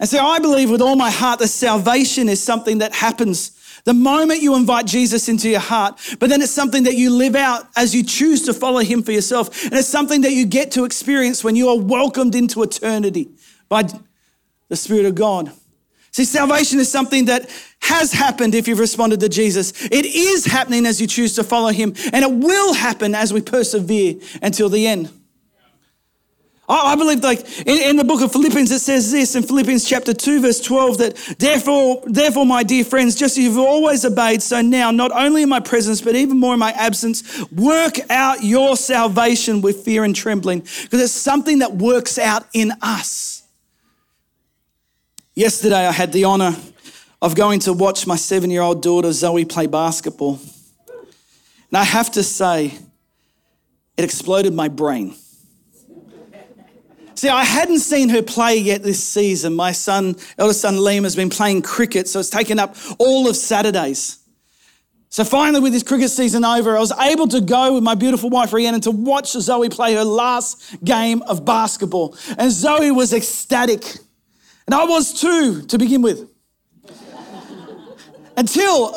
And 0.00 0.08
so 0.08 0.18
I 0.18 0.38
believe 0.38 0.70
with 0.70 0.80
all 0.80 0.96
my 0.96 1.10
heart 1.10 1.38
that 1.40 1.48
salvation 1.48 2.28
is 2.28 2.42
something 2.42 2.78
that 2.78 2.94
happens 2.94 3.52
the 3.84 3.94
moment 3.94 4.40
you 4.40 4.54
invite 4.56 4.86
Jesus 4.86 5.28
into 5.28 5.48
your 5.48 5.60
heart, 5.60 6.00
but 6.18 6.30
then 6.30 6.40
it's 6.40 6.50
something 6.50 6.84
that 6.84 6.94
you 6.94 7.10
live 7.10 7.36
out 7.36 7.68
as 7.76 7.94
you 7.94 8.02
choose 8.02 8.42
to 8.46 8.54
follow 8.54 8.80
him 8.80 9.02
for 9.02 9.12
yourself. 9.12 9.64
And 9.64 9.74
it's 9.74 9.88
something 9.88 10.22
that 10.22 10.32
you 10.32 10.46
get 10.46 10.70
to 10.72 10.84
experience 10.84 11.44
when 11.44 11.54
you 11.54 11.68
are 11.68 11.78
welcomed 11.78 12.34
into 12.34 12.62
eternity 12.62 13.28
by 13.68 13.84
the 14.68 14.76
Spirit 14.76 15.04
of 15.04 15.14
God. 15.14 15.52
See, 16.12 16.24
salvation 16.24 16.78
is 16.78 16.90
something 16.90 17.26
that 17.26 17.50
has 17.80 18.12
happened 18.12 18.54
if 18.54 18.66
you've 18.66 18.78
responded 18.78 19.20
to 19.20 19.28
Jesus. 19.28 19.72
It 19.86 20.06
is 20.06 20.46
happening 20.46 20.86
as 20.86 21.00
you 21.00 21.06
choose 21.06 21.34
to 21.34 21.44
follow 21.44 21.70
him, 21.70 21.92
and 22.12 22.24
it 22.24 22.32
will 22.32 22.72
happen 22.72 23.14
as 23.14 23.34
we 23.34 23.42
persevere 23.42 24.14
until 24.40 24.70
the 24.70 24.86
end. 24.86 25.10
I 26.66 26.96
believe, 26.96 27.22
like 27.22 27.40
in, 27.66 27.90
in, 27.90 27.96
the 27.96 28.04
book 28.04 28.22
of 28.22 28.32
Philippians, 28.32 28.70
it 28.70 28.78
says 28.78 29.12
this 29.12 29.36
in 29.36 29.42
Philippians 29.42 29.86
chapter 29.86 30.14
2, 30.14 30.40
verse 30.40 30.60
12, 30.60 30.98
that 30.98 31.36
therefore, 31.38 32.02
therefore, 32.06 32.46
my 32.46 32.62
dear 32.62 32.84
friends, 32.84 33.14
just 33.14 33.36
as 33.36 33.44
you've 33.44 33.58
always 33.58 34.02
obeyed, 34.04 34.42
so 34.42 34.62
now, 34.62 34.90
not 34.90 35.12
only 35.12 35.42
in 35.42 35.48
my 35.50 35.60
presence, 35.60 36.00
but 36.00 36.16
even 36.16 36.38
more 36.40 36.54
in 36.54 36.60
my 36.60 36.72
absence, 36.72 37.42
work 37.50 37.98
out 38.08 38.42
your 38.42 38.78
salvation 38.78 39.60
with 39.60 39.84
fear 39.84 40.04
and 40.04 40.16
trembling, 40.16 40.60
because 40.60 41.02
it's 41.02 41.12
something 41.12 41.58
that 41.58 41.74
works 41.74 42.16
out 42.16 42.46
in 42.54 42.72
us. 42.80 43.42
Yesterday, 45.34 45.86
I 45.86 45.92
had 45.92 46.12
the 46.12 46.24
honor 46.24 46.56
of 47.20 47.34
going 47.34 47.60
to 47.60 47.74
watch 47.74 48.06
my 48.06 48.16
seven 48.16 48.50
year 48.50 48.62
old 48.62 48.82
daughter 48.82 49.12
Zoe 49.12 49.44
play 49.44 49.66
basketball. 49.66 50.40
And 50.88 51.78
I 51.78 51.84
have 51.84 52.10
to 52.12 52.22
say, 52.22 52.72
it 53.96 54.04
exploded 54.04 54.54
my 54.54 54.68
brain. 54.68 55.14
See, 57.14 57.28
I 57.28 57.44
hadn't 57.44 57.78
seen 57.78 58.08
her 58.08 58.22
play 58.22 58.56
yet 58.56 58.82
this 58.82 59.02
season. 59.02 59.54
My 59.54 59.72
son, 59.72 60.16
eldest 60.38 60.60
son 60.60 60.76
Liam, 60.76 61.04
has 61.04 61.14
been 61.14 61.30
playing 61.30 61.62
cricket, 61.62 62.08
so 62.08 62.20
it's 62.20 62.30
taken 62.30 62.58
up 62.58 62.76
all 62.98 63.28
of 63.28 63.36
Saturdays. 63.36 64.18
So 65.10 65.22
finally, 65.22 65.60
with 65.60 65.72
this 65.72 65.84
cricket 65.84 66.10
season 66.10 66.44
over, 66.44 66.76
I 66.76 66.80
was 66.80 66.90
able 66.98 67.28
to 67.28 67.40
go 67.40 67.74
with 67.74 67.84
my 67.84 67.94
beautiful 67.94 68.30
wife 68.30 68.52
Rhiannon 68.52 68.80
to 68.80 68.90
watch 68.90 69.30
Zoe 69.30 69.68
play 69.68 69.94
her 69.94 70.02
last 70.02 70.82
game 70.82 71.22
of 71.22 71.44
basketball. 71.44 72.16
And 72.36 72.50
Zoe 72.50 72.90
was 72.90 73.12
ecstatic. 73.12 73.84
And 74.66 74.74
I 74.74 74.84
was 74.84 75.20
too, 75.20 75.62
to 75.66 75.78
begin 75.78 76.02
with. 76.02 76.28
Until 78.36 78.92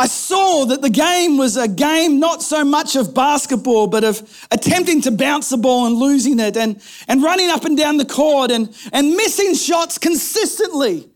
I 0.00 0.06
saw 0.06 0.64
that 0.64 0.80
the 0.80 0.88
game 0.88 1.36
was 1.36 1.58
a 1.58 1.68
game 1.68 2.18
not 2.18 2.42
so 2.42 2.64
much 2.64 2.96
of 2.96 3.12
basketball, 3.12 3.86
but 3.86 4.02
of 4.02 4.46
attempting 4.50 5.02
to 5.02 5.10
bounce 5.10 5.50
the 5.50 5.58
ball 5.58 5.84
and 5.84 5.94
losing 5.94 6.40
it 6.40 6.56
and, 6.56 6.80
and 7.06 7.22
running 7.22 7.50
up 7.50 7.66
and 7.66 7.76
down 7.76 7.98
the 7.98 8.06
court 8.06 8.50
and, 8.50 8.74
and 8.94 9.14
missing 9.14 9.54
shots 9.54 9.98
consistently. 9.98 11.06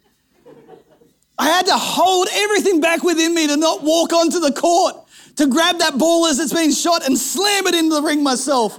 I 1.39 1.47
had 1.49 1.65
to 1.65 1.79
hold 1.79 2.29
everything 2.31 2.83
back 2.83 3.03
within 3.03 3.35
me 3.35 3.47
to 3.47 3.57
not 3.57 3.83
walk 3.83 4.13
onto 4.13 4.39
the 4.39 4.53
court, 4.53 4.97
to 5.37 5.47
grab 5.47 5.79
that 5.79 5.97
ball 5.97 6.27
as 6.27 6.39
it's 6.39 6.53
being 6.53 6.71
shot 6.71 7.07
and 7.07 7.17
slam 7.17 7.67
it 7.67 7.75
into 7.75 7.95
the 7.95 8.03
ring 8.03 8.23
myself. 8.23 8.79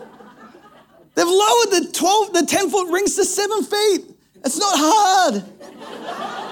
They've 1.16 1.26
lowered 1.26 1.72
the 1.72 1.90
12, 1.92 2.32
the 2.32 2.46
10 2.46 2.70
foot 2.70 2.92
rings 2.92 3.16
to 3.16 3.26
seven 3.26 3.64
feet. 3.64 4.16
It's 4.44 4.60
not 4.60 4.76
hard. 4.78 6.45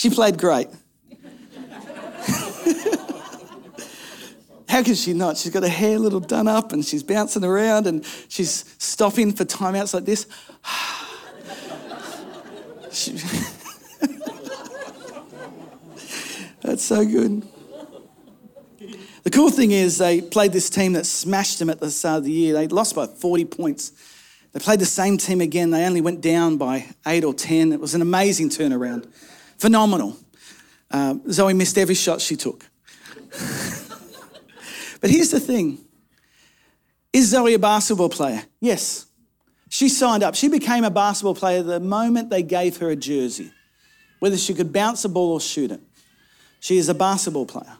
She 0.00 0.08
played 0.08 0.38
great. 0.38 0.68
How 4.66 4.82
can 4.82 4.94
she 4.94 5.12
not? 5.12 5.36
She's 5.36 5.52
got 5.52 5.62
her 5.62 5.68
hair 5.68 5.96
a 5.96 5.98
little 5.98 6.20
done 6.20 6.48
up 6.48 6.72
and 6.72 6.82
she's 6.82 7.02
bouncing 7.02 7.44
around 7.44 7.86
and 7.86 8.02
she's 8.30 8.64
stopping 8.78 9.34
for 9.34 9.44
timeouts 9.44 9.92
like 9.92 10.06
this. 10.06 10.26
she... 12.90 13.12
That's 16.62 16.82
so 16.82 17.04
good. 17.04 17.46
The 19.24 19.30
cool 19.30 19.50
thing 19.50 19.72
is, 19.72 19.98
they 19.98 20.22
played 20.22 20.52
this 20.52 20.70
team 20.70 20.94
that 20.94 21.04
smashed 21.04 21.58
them 21.58 21.68
at 21.68 21.78
the 21.78 21.90
start 21.90 22.20
of 22.20 22.24
the 22.24 22.32
year. 22.32 22.54
They 22.54 22.68
lost 22.68 22.94
by 22.94 23.06
40 23.06 23.44
points. 23.44 23.92
They 24.52 24.60
played 24.60 24.80
the 24.80 24.86
same 24.86 25.18
team 25.18 25.42
again. 25.42 25.68
They 25.68 25.84
only 25.84 26.00
went 26.00 26.22
down 26.22 26.56
by 26.56 26.86
eight 27.06 27.22
or 27.22 27.34
10. 27.34 27.74
It 27.74 27.80
was 27.80 27.94
an 27.94 28.00
amazing 28.00 28.48
turnaround. 28.48 29.06
Phenomenal. 29.60 30.16
Uh, 30.90 31.16
Zoe 31.30 31.52
missed 31.52 31.76
every 31.76 31.94
shot 31.94 32.22
she 32.22 32.34
took. 32.34 32.64
but 35.02 35.10
here's 35.10 35.30
the 35.30 35.38
thing 35.38 35.84
Is 37.12 37.28
Zoe 37.28 37.52
a 37.52 37.58
basketball 37.58 38.08
player? 38.08 38.42
Yes. 38.58 39.06
She 39.68 39.90
signed 39.90 40.22
up. 40.22 40.34
She 40.34 40.48
became 40.48 40.82
a 40.82 40.90
basketball 40.90 41.34
player 41.34 41.62
the 41.62 41.78
moment 41.78 42.30
they 42.30 42.42
gave 42.42 42.78
her 42.78 42.88
a 42.88 42.96
jersey, 42.96 43.52
whether 44.18 44.38
she 44.38 44.54
could 44.54 44.72
bounce 44.72 45.04
a 45.04 45.10
ball 45.10 45.32
or 45.32 45.40
shoot 45.42 45.70
it. 45.70 45.80
She 46.60 46.78
is 46.78 46.88
a 46.88 46.94
basketball 46.94 47.44
player. 47.44 47.76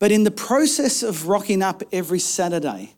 But 0.00 0.10
in 0.10 0.24
the 0.24 0.32
process 0.32 1.04
of 1.04 1.28
rocking 1.28 1.62
up 1.62 1.84
every 1.92 2.18
Saturday 2.18 2.96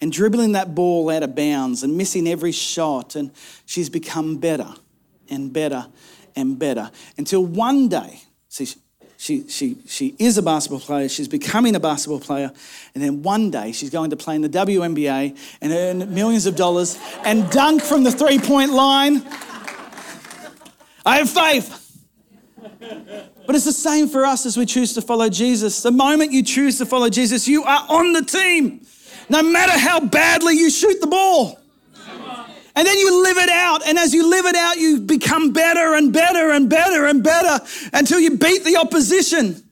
and 0.00 0.10
dribbling 0.10 0.52
that 0.52 0.74
ball 0.74 1.10
out 1.10 1.22
of 1.22 1.34
bounds 1.34 1.82
and 1.82 1.98
missing 1.98 2.26
every 2.26 2.52
shot, 2.52 3.14
and 3.14 3.30
she's 3.66 3.90
become 3.90 4.38
better 4.38 4.74
and 5.32 5.52
better 5.52 5.86
and 6.36 6.58
better 6.58 6.90
until 7.16 7.44
one 7.44 7.88
day, 7.88 8.20
see, 8.48 8.66
she, 9.16 9.48
she, 9.48 9.76
she 9.86 10.16
is 10.18 10.36
a 10.36 10.42
basketball 10.42 10.80
player, 10.80 11.08
she's 11.08 11.28
becoming 11.28 11.76
a 11.76 11.80
basketball 11.80 12.18
player, 12.18 12.50
and 12.94 13.02
then 13.02 13.22
one 13.22 13.50
day 13.50 13.70
she's 13.70 13.90
going 13.90 14.10
to 14.10 14.16
play 14.16 14.34
in 14.34 14.42
the 14.42 14.48
WNBA 14.48 15.38
and 15.60 15.72
earn 15.72 16.12
millions 16.12 16.46
of 16.46 16.56
dollars 16.56 16.98
and 17.24 17.48
dunk 17.50 17.82
from 17.82 18.02
the 18.02 18.10
three 18.10 18.38
point 18.38 18.72
line. 18.72 19.22
I 21.06 21.18
have 21.18 21.30
faith. 21.30 21.78
But 23.46 23.56
it's 23.56 23.64
the 23.64 23.72
same 23.72 24.08
for 24.08 24.24
us 24.24 24.44
as 24.44 24.56
we 24.56 24.66
choose 24.66 24.92
to 24.94 25.02
follow 25.02 25.28
Jesus. 25.28 25.82
The 25.82 25.92
moment 25.92 26.32
you 26.32 26.42
choose 26.42 26.78
to 26.78 26.86
follow 26.86 27.08
Jesus, 27.08 27.46
you 27.46 27.62
are 27.62 27.86
on 27.88 28.12
the 28.12 28.24
team, 28.24 28.84
no 29.28 29.42
matter 29.42 29.78
how 29.78 30.00
badly 30.00 30.54
you 30.54 30.68
shoot 30.70 31.00
the 31.00 31.06
ball. 31.06 31.61
And 32.74 32.86
then 32.86 32.98
you 32.98 33.22
live 33.22 33.36
it 33.36 33.50
out. 33.50 33.86
And 33.86 33.98
as 33.98 34.14
you 34.14 34.28
live 34.28 34.46
it 34.46 34.56
out, 34.56 34.78
you 34.78 35.00
become 35.00 35.52
better 35.52 35.94
and 35.94 36.12
better 36.12 36.50
and 36.50 36.68
better 36.68 37.06
and 37.06 37.22
better 37.22 37.64
until 37.92 38.18
you 38.18 38.36
beat 38.36 38.64
the 38.64 38.76
opposition. 38.78 39.62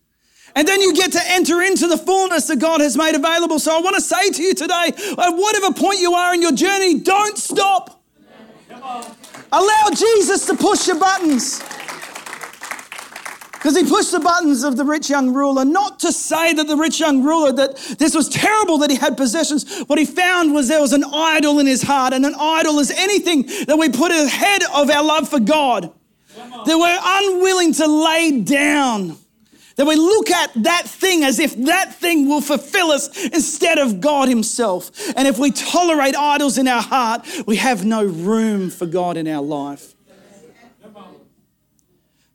And 0.55 0.67
then 0.67 0.81
you 0.81 0.95
get 0.95 1.13
to 1.13 1.21
enter 1.27 1.63
into 1.63 1.87
the 1.87 1.97
fullness 1.97 2.49
that 2.49 2.59
God 2.59 2.81
has 2.81 2.97
made 2.97 3.15
available. 3.15 3.59
So 3.59 3.77
I 3.77 3.81
want 3.81 3.97
to 3.97 4.03
say 4.03 4.31
to 4.31 4.43
you 4.43 4.55
today, 4.55 4.93
at 4.95 5.31
whatever 5.31 5.73
point 5.73 6.01
you 6.01 6.15
are 6.15 6.35
in 6.35 6.43
your 6.43 6.53
journey, 6.53 7.01
don't 7.01 7.39
stop. 7.39 8.03
Allow 9.53 9.91
Jesus 9.95 10.47
to 10.47 10.55
push 10.55 10.87
your 10.87 10.99
buttons. 10.99 11.63
Because 13.61 13.77
he 13.77 13.85
pushed 13.85 14.11
the 14.11 14.21
buttons 14.21 14.65
of 14.65 14.79
the 14.79 14.87
rich 14.87 15.11
young 15.11 15.35
ruler, 15.35 15.67
not 15.67 16.01
to 16.01 16.13
say 16.13 16.55
that 16.55 16.67
the 16.67 16.79
rich 16.79 16.99
young 16.99 17.23
ruler, 17.23 17.53
that 17.53 17.77
this 17.99 18.15
was 18.15 18.27
terrible 18.31 18.79
that 18.79 18.89
he 18.89 18.97
had 18.97 19.19
possessions. 19.19 19.81
What 19.81 19.99
he 19.99 20.07
found 20.07 20.55
was 20.55 20.69
there 20.69 20.81
was 20.81 20.95
an 20.95 21.05
idol 21.05 21.59
in 21.59 21.67
his 21.67 21.83
heart, 21.83 22.15
and 22.15 22.25
an 22.25 22.35
idol 22.39 22.79
is 22.79 22.91
anything 22.91 23.43
that 23.67 23.77
we 23.77 23.91
put 23.91 24.13
ahead 24.13 24.63
of 24.75 24.89
our 24.89 25.05
love 25.05 25.29
for 25.29 25.39
God. 25.39 25.93
That 26.35 26.79
we're 26.79 26.99
unwilling 27.03 27.75
to 27.75 27.87
lay 27.87 28.41
down. 28.41 29.19
That 29.77 29.85
we 29.85 29.95
look 29.95 30.31
at 30.31 30.55
that 30.63 30.85
thing 30.87 31.23
as 31.23 31.39
if 31.39 31.55
that 31.67 31.95
thing 31.95 32.31
will 32.31 32.41
fulfill 32.41 32.91
us 32.91 33.27
instead 33.27 33.77
of 33.77 34.01
God 34.01 34.31
Himself. 34.31 34.91
And 35.19 35.29
if 35.29 35.39
we 35.39 35.51
tolerate 35.51 36.17
idols 36.17 36.57
in 36.57 36.67
our 36.67 36.83
heart, 36.83 37.29
we 37.47 37.57
have 37.57 37.85
no 37.85 38.03
room 38.03 38.71
for 38.71 38.87
God 38.87 39.19
in 39.19 39.29
our 39.29 39.43
life. 39.43 39.95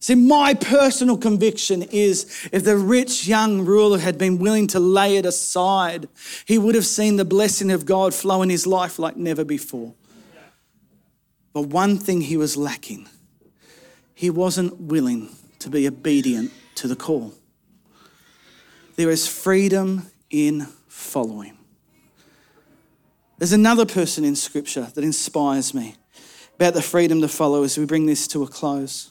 See, 0.06 0.14
my 0.14 0.54
personal 0.54 1.18
conviction 1.18 1.82
is 1.82 2.48
if 2.52 2.64
the 2.64 2.78
rich 2.78 3.28
young 3.28 3.66
ruler 3.66 3.98
had 3.98 4.20
been 4.20 4.38
willing 4.38 4.68
to 4.68 4.80
lay 4.80 5.18
it 5.18 5.26
aside, 5.26 6.08
he 6.46 6.60
would 6.60 6.76
have 6.76 6.86
seen 6.86 7.16
the 7.16 7.26
blessing 7.26 7.72
of 7.72 7.88
God 7.88 8.14
flow 8.14 8.44
in 8.44 8.52
his 8.52 8.68
life 8.68 9.00
like 9.00 9.18
never 9.18 9.44
before. 9.44 9.96
But 11.54 11.70
one 11.70 11.98
thing 11.98 12.22
he 12.22 12.38
was 12.38 12.56
lacking 12.56 13.10
he 14.14 14.30
wasn't 14.30 14.80
willing 14.80 15.30
to 15.58 15.72
be 15.72 15.88
obedient 15.88 16.52
to 16.76 16.88
the 16.88 16.96
call. 16.96 17.34
There 18.98 19.10
is 19.10 19.28
freedom 19.28 20.12
in 20.30 20.68
following. 20.88 21.58
There's 23.40 23.54
another 23.54 23.88
person 23.88 24.24
in 24.24 24.36
Scripture 24.36 24.88
that 24.94 25.04
inspires 25.04 25.74
me 25.74 25.96
about 26.58 26.76
the 26.76 26.84
freedom 26.84 27.22
to 27.22 27.28
follow 27.28 27.64
as 27.64 27.76
we 27.76 27.86
bring 27.86 28.06
this 28.06 28.28
to 28.28 28.44
a 28.44 28.48
close. 28.48 29.10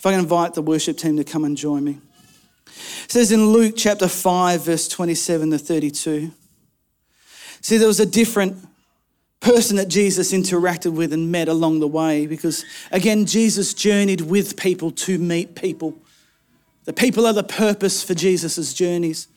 If 0.00 0.06
I 0.06 0.12
can 0.12 0.20
invite 0.20 0.54
the 0.54 0.62
worship 0.62 0.96
team 0.96 1.18
to 1.18 1.24
come 1.24 1.44
and 1.44 1.54
join 1.54 1.84
me. 1.84 1.98
It 3.04 3.10
says 3.10 3.32
in 3.32 3.48
Luke 3.48 3.74
chapter 3.76 4.08
5, 4.08 4.64
verse 4.64 4.88
27 4.88 5.50
to 5.50 5.58
32. 5.58 6.32
See, 7.60 7.76
there 7.76 7.86
was 7.86 8.00
a 8.00 8.06
different 8.06 8.56
person 9.40 9.76
that 9.76 9.88
Jesus 9.88 10.32
interacted 10.32 10.94
with 10.94 11.12
and 11.12 11.30
met 11.30 11.48
along 11.48 11.80
the 11.80 11.86
way 11.86 12.26
because, 12.26 12.64
again, 12.90 13.26
Jesus 13.26 13.74
journeyed 13.74 14.22
with 14.22 14.56
people 14.56 14.90
to 14.92 15.18
meet 15.18 15.54
people. 15.54 15.98
The 16.84 16.94
people 16.94 17.26
are 17.26 17.34
the 17.34 17.42
purpose 17.42 18.02
for 18.02 18.14
Jesus' 18.14 18.72
journeys. 18.72 19.28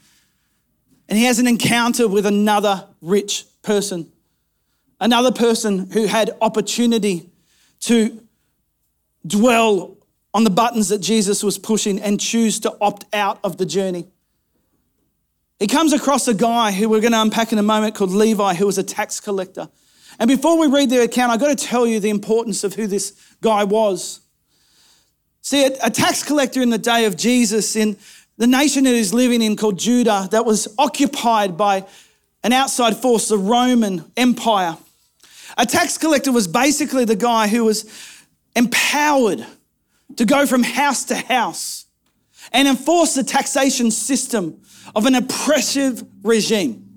And 1.09 1.17
he 1.17 1.25
has 1.25 1.39
an 1.39 1.47
encounter 1.47 2.07
with 2.07 2.25
another 2.25 2.87
rich 3.01 3.43
person, 3.63 4.09
another 5.01 5.33
person 5.33 5.91
who 5.91 6.05
had 6.05 6.31
opportunity 6.39 7.29
to 7.81 8.23
dwell 9.27 9.97
on 10.33 10.43
the 10.43 10.49
buttons 10.49 10.89
that 10.89 10.99
Jesus 10.99 11.43
was 11.43 11.57
pushing 11.57 11.99
and 12.01 12.19
choose 12.19 12.59
to 12.61 12.75
opt 12.81 13.05
out 13.13 13.39
of 13.43 13.57
the 13.57 13.65
journey. 13.65 14.07
He 15.59 15.67
comes 15.67 15.93
across 15.93 16.27
a 16.27 16.33
guy 16.33 16.71
who 16.71 16.89
we're 16.89 17.01
going 17.01 17.13
to 17.13 17.21
unpack 17.21 17.53
in 17.53 17.59
a 17.59 17.63
moment 17.63 17.95
called 17.95 18.11
Levi, 18.11 18.55
who 18.55 18.65
was 18.65 18.77
a 18.77 18.83
tax 18.83 19.19
collector. 19.19 19.69
And 20.19 20.27
before 20.27 20.59
we 20.59 20.67
read 20.67 20.89
the 20.89 21.03
account, 21.03 21.31
I've 21.31 21.39
got 21.39 21.57
to 21.57 21.65
tell 21.65 21.87
you 21.87 21.99
the 21.99 22.09
importance 22.09 22.63
of 22.63 22.73
who 22.73 22.87
this 22.87 23.13
guy 23.41 23.63
was. 23.63 24.21
See, 25.41 25.65
a, 25.65 25.89
tax 25.89 26.23
collector 26.23 26.61
in 26.61 26.69
the 26.69 26.77
day 26.77 27.05
of 27.05 27.17
Jesus, 27.17 27.75
in 27.75 27.97
the 28.37 28.47
nation 28.47 28.85
that 28.85 28.91
he's 28.91 29.13
living 29.13 29.41
in 29.41 29.55
called 29.55 29.77
Judah 29.77 30.27
that 30.31 30.45
was 30.45 30.73
occupied 30.77 31.57
by 31.57 31.85
an 32.43 32.53
outside 32.53 32.97
force, 32.97 33.27
the 33.27 33.37
Roman 33.37 34.11
Empire. 34.17 34.77
A 35.57 35.65
tax 35.65 35.97
collector 35.97 36.31
was 36.31 36.47
basically 36.47 37.05
the 37.05 37.15
guy 37.15 37.47
who 37.47 37.65
was 37.65 37.85
empowered 38.55 39.45
to 40.17 40.25
go 40.25 40.45
from 40.45 40.63
house 40.63 41.05
to 41.05 41.15
house 41.15 41.85
and 42.51 42.67
enforce 42.67 43.15
the 43.15 43.23
taxation 43.23 43.91
system 43.91 44.61
of 44.95 45.05
an 45.05 45.15
oppressive 45.15 46.03
regime. 46.23 46.89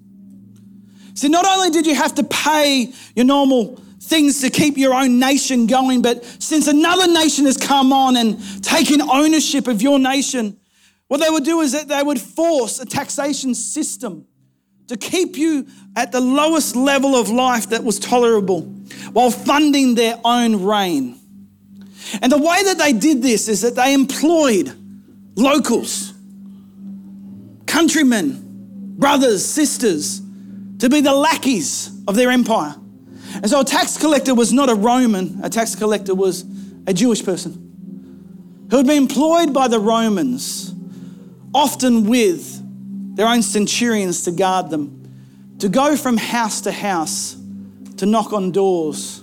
So 1.15 1.29
not 1.29 1.47
only 1.47 1.71
did 1.71 1.87
you 1.87 1.95
have 1.95 2.15
to 2.17 2.25
pay 2.25 2.93
your 3.15 3.25
normal 3.25 3.81
things 4.03 4.41
to 4.43 4.51
keep 4.51 4.77
your 4.77 4.95
own 4.95 5.19
nation 5.19 5.67
going, 5.67 6.03
but 6.03 6.25
since 6.41 6.69
another 6.69 7.11
nation 7.11 7.47
has 7.47 7.57
come 7.57 7.93
on 7.93 8.17
and 8.17 8.63
taken 8.63 9.01
ownership 9.01 9.67
of 9.67 9.81
your 9.81 9.99
nation, 9.99 10.59
what 11.09 11.21
they 11.21 11.31
would 11.31 11.45
do 11.45 11.61
is 11.61 11.73
that 11.73 11.89
they 11.89 12.03
would 12.03 12.21
force 12.21 12.81
a 12.81 12.87
taxation 12.87 13.55
system 13.55 14.27
to 14.89 14.97
keep 14.97 15.37
you 15.37 15.67
at 15.97 16.13
the 16.13 16.21
lowest 16.21 16.77
level 16.77 17.17
of 17.17 17.29
life 17.29 17.71
that 17.71 17.83
was 17.83 17.99
tolerable 17.99 18.63
while 19.13 19.31
funding 19.31 19.95
their 19.95 20.19
own 20.25 20.63
reign. 20.65 21.19
And 22.21 22.31
the 22.31 22.39
way 22.39 22.63
that 22.65 22.79
they 22.79 22.93
did 22.93 23.23
this 23.23 23.49
is 23.49 23.63
that 23.63 23.75
they 23.75 23.93
employed 23.93 24.73
locals, 25.35 26.13
countrymen, 27.67 28.95
brothers, 28.99 29.45
sisters, 29.45 30.21
to 30.79 30.89
be 30.89 31.01
the 31.01 31.15
lackeys 31.15 31.91
of 32.07 32.15
their 32.15 32.31
empire. 32.31 32.75
And 33.35 33.49
so 33.51 33.61
a 33.61 33.65
tax 33.65 33.99
collector 33.99 34.35
was 34.35 34.53
not 34.53 34.71
a 34.71 34.75
Roman, 34.75 35.41
a 35.43 35.51
tax 35.51 35.75
collector 35.75 36.15
was 36.15 36.45
a 36.87 36.95
Jewish 36.95 37.25
person 37.25 37.63
who 38.71 38.77
had 38.79 38.87
been 38.87 38.97
employed 38.97 39.53
by 39.53 39.69
the 39.69 39.79
Romans, 39.79 40.75
often 41.55 42.07
with 42.09 42.63
their 43.17 43.27
own 43.27 43.43
centurions 43.43 44.23
to 44.25 44.33
guard 44.33 44.71
them, 44.71 45.55
to 45.59 45.69
go 45.69 45.97
from 45.97 46.17
house 46.17 46.61
to 46.63 46.73
house, 46.73 47.37
to 47.97 48.07
knock 48.07 48.33
on 48.33 48.51
doors, 48.51 49.23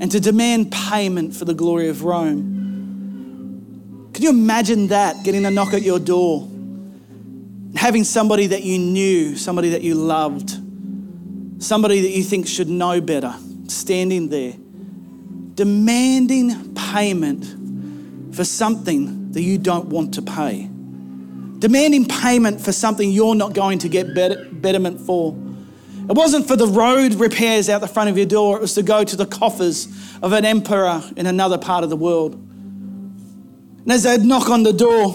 and 0.00 0.10
to 0.10 0.20
demand 0.20 0.72
payment 0.72 1.34
for 1.34 1.44
the 1.44 1.54
glory 1.54 1.88
of 1.88 2.04
Rome. 2.04 4.10
Can 4.12 4.22
you 4.22 4.30
imagine 4.30 4.88
that, 4.88 5.24
getting 5.24 5.44
a 5.44 5.50
knock 5.50 5.74
at 5.74 5.82
your 5.82 5.98
door? 5.98 6.48
Having 7.74 8.04
somebody 8.04 8.46
that 8.48 8.62
you 8.62 8.78
knew, 8.78 9.36
somebody 9.36 9.70
that 9.70 9.82
you 9.82 9.94
loved, 9.94 10.50
somebody 11.62 12.00
that 12.00 12.10
you 12.10 12.22
think 12.22 12.46
should 12.46 12.68
know 12.68 13.00
better, 13.00 13.34
standing 13.68 14.28
there, 14.28 14.54
demanding 15.54 16.74
payment 16.74 18.34
for 18.34 18.44
something 18.44 19.32
that 19.32 19.42
you 19.42 19.58
don't 19.58 19.86
want 19.86 20.14
to 20.14 20.22
pay 20.22 20.70
demanding 21.58 22.04
payment 22.04 22.60
for 22.60 22.72
something 22.72 23.10
you're 23.10 23.34
not 23.34 23.54
going 23.54 23.78
to 23.78 23.88
get 23.88 24.14
betterment 24.14 25.00
for. 25.00 25.32
It 26.08 26.16
wasn't 26.16 26.46
for 26.46 26.56
the 26.56 26.66
road 26.66 27.14
repairs 27.14 27.68
out 27.68 27.80
the 27.80 27.88
front 27.88 28.10
of 28.10 28.16
your 28.16 28.26
door, 28.26 28.56
it 28.56 28.60
was 28.60 28.74
to 28.74 28.82
go 28.82 29.02
to 29.02 29.16
the 29.16 29.26
coffers 29.26 29.88
of 30.22 30.32
an 30.32 30.44
emperor 30.44 31.02
in 31.16 31.26
another 31.26 31.58
part 31.58 31.84
of 31.84 31.90
the 31.90 31.96
world. 31.96 32.34
And 32.34 33.92
as 33.92 34.04
they'd 34.04 34.22
knock 34.22 34.48
on 34.48 34.62
the 34.62 34.72
door, 34.72 35.14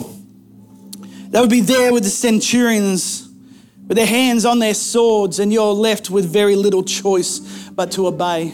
they 1.30 1.40
would 1.40 1.50
be 1.50 1.62
there 1.62 1.94
with 1.94 2.04
the 2.04 2.10
centurions 2.10 3.32
with 3.92 3.98
their 3.98 4.08
hands 4.08 4.46
on 4.46 4.60
their 4.60 4.74
swords, 4.74 5.38
and 5.38 5.52
you're 5.52 5.74
left 5.74 6.10
with 6.10 6.26
very 6.26 6.56
little 6.56 6.82
choice 6.82 7.40
but 7.72 7.92
to 7.92 8.08
obey. 8.08 8.54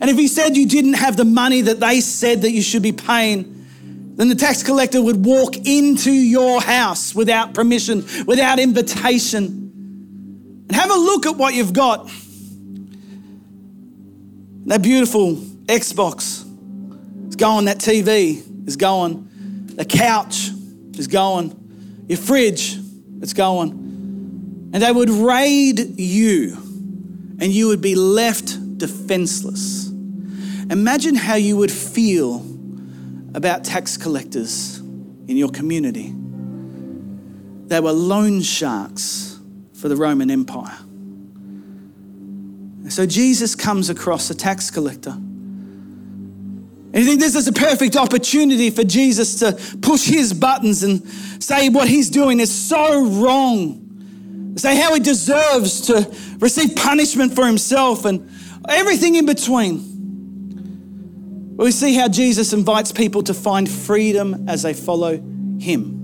And 0.00 0.08
if 0.08 0.16
he 0.16 0.28
said 0.28 0.56
you 0.56 0.64
didn't 0.64 0.94
have 0.94 1.16
the 1.16 1.24
money 1.24 1.62
that 1.62 1.80
they 1.80 2.00
said 2.00 2.42
that 2.42 2.52
you 2.52 2.62
should 2.62 2.84
be 2.84 2.92
paying, 2.92 3.66
then 4.14 4.28
the 4.28 4.36
tax 4.36 4.62
collector 4.62 5.02
would 5.02 5.24
walk 5.24 5.56
into 5.66 6.12
your 6.12 6.60
house 6.60 7.16
without 7.16 7.52
permission, 7.52 8.04
without 8.26 8.60
invitation, 8.60 9.67
and 10.68 10.76
have 10.76 10.90
a 10.90 10.94
look 10.94 11.26
at 11.26 11.36
what 11.36 11.54
you've 11.54 11.72
got. 11.72 12.10
That 14.66 14.82
beautiful 14.82 15.36
Xbox 15.66 16.44
is 17.28 17.36
going, 17.36 17.64
that 17.64 17.78
TV 17.78 18.42
is 18.68 18.76
going, 18.76 19.66
the 19.74 19.84
couch 19.84 20.50
is 20.94 21.06
going, 21.06 22.04
your 22.06 22.18
fridge 22.18 22.76
is 23.22 23.32
going. 23.32 23.70
And 24.72 24.82
they 24.82 24.92
would 24.92 25.08
raid 25.08 25.98
you, 25.98 26.54
and 27.40 27.44
you 27.44 27.68
would 27.68 27.80
be 27.80 27.94
left 27.94 28.76
defenseless. 28.76 29.88
Imagine 30.70 31.14
how 31.14 31.36
you 31.36 31.56
would 31.56 31.72
feel 31.72 32.44
about 33.34 33.64
tax 33.64 33.96
collectors 33.96 34.78
in 34.78 35.36
your 35.36 35.48
community. 35.48 36.14
They 37.68 37.80
were 37.80 37.92
loan 37.92 38.42
sharks 38.42 39.27
for 39.78 39.88
the 39.88 39.96
Roman 39.96 40.30
Empire. 40.30 40.76
So 42.88 43.06
Jesus 43.06 43.54
comes 43.54 43.90
across 43.90 44.30
a 44.30 44.34
tax 44.34 44.70
collector. 44.70 45.10
And 45.10 46.94
you 46.94 47.04
think 47.04 47.20
this 47.20 47.34
is 47.34 47.46
a 47.46 47.52
perfect 47.52 47.96
opportunity 47.96 48.70
for 48.70 48.82
Jesus 48.82 49.38
to 49.40 49.52
push 49.82 50.06
his 50.06 50.32
buttons 50.32 50.82
and 50.82 51.06
say 51.42 51.68
what 51.68 51.86
he's 51.86 52.08
doing 52.08 52.40
is 52.40 52.50
so 52.52 53.04
wrong. 53.04 54.54
Say 54.56 54.74
how 54.80 54.94
he 54.94 55.00
deserves 55.00 55.82
to 55.82 56.10
receive 56.38 56.74
punishment 56.74 57.34
for 57.34 57.46
himself 57.46 58.06
and 58.06 58.30
everything 58.68 59.16
in 59.16 59.26
between. 59.26 59.84
We 61.56 61.70
see 61.72 61.94
how 61.94 62.08
Jesus 62.08 62.52
invites 62.52 62.90
people 62.90 63.22
to 63.24 63.34
find 63.34 63.68
freedom 63.68 64.48
as 64.48 64.62
they 64.62 64.72
follow 64.74 65.18
him. 65.58 65.97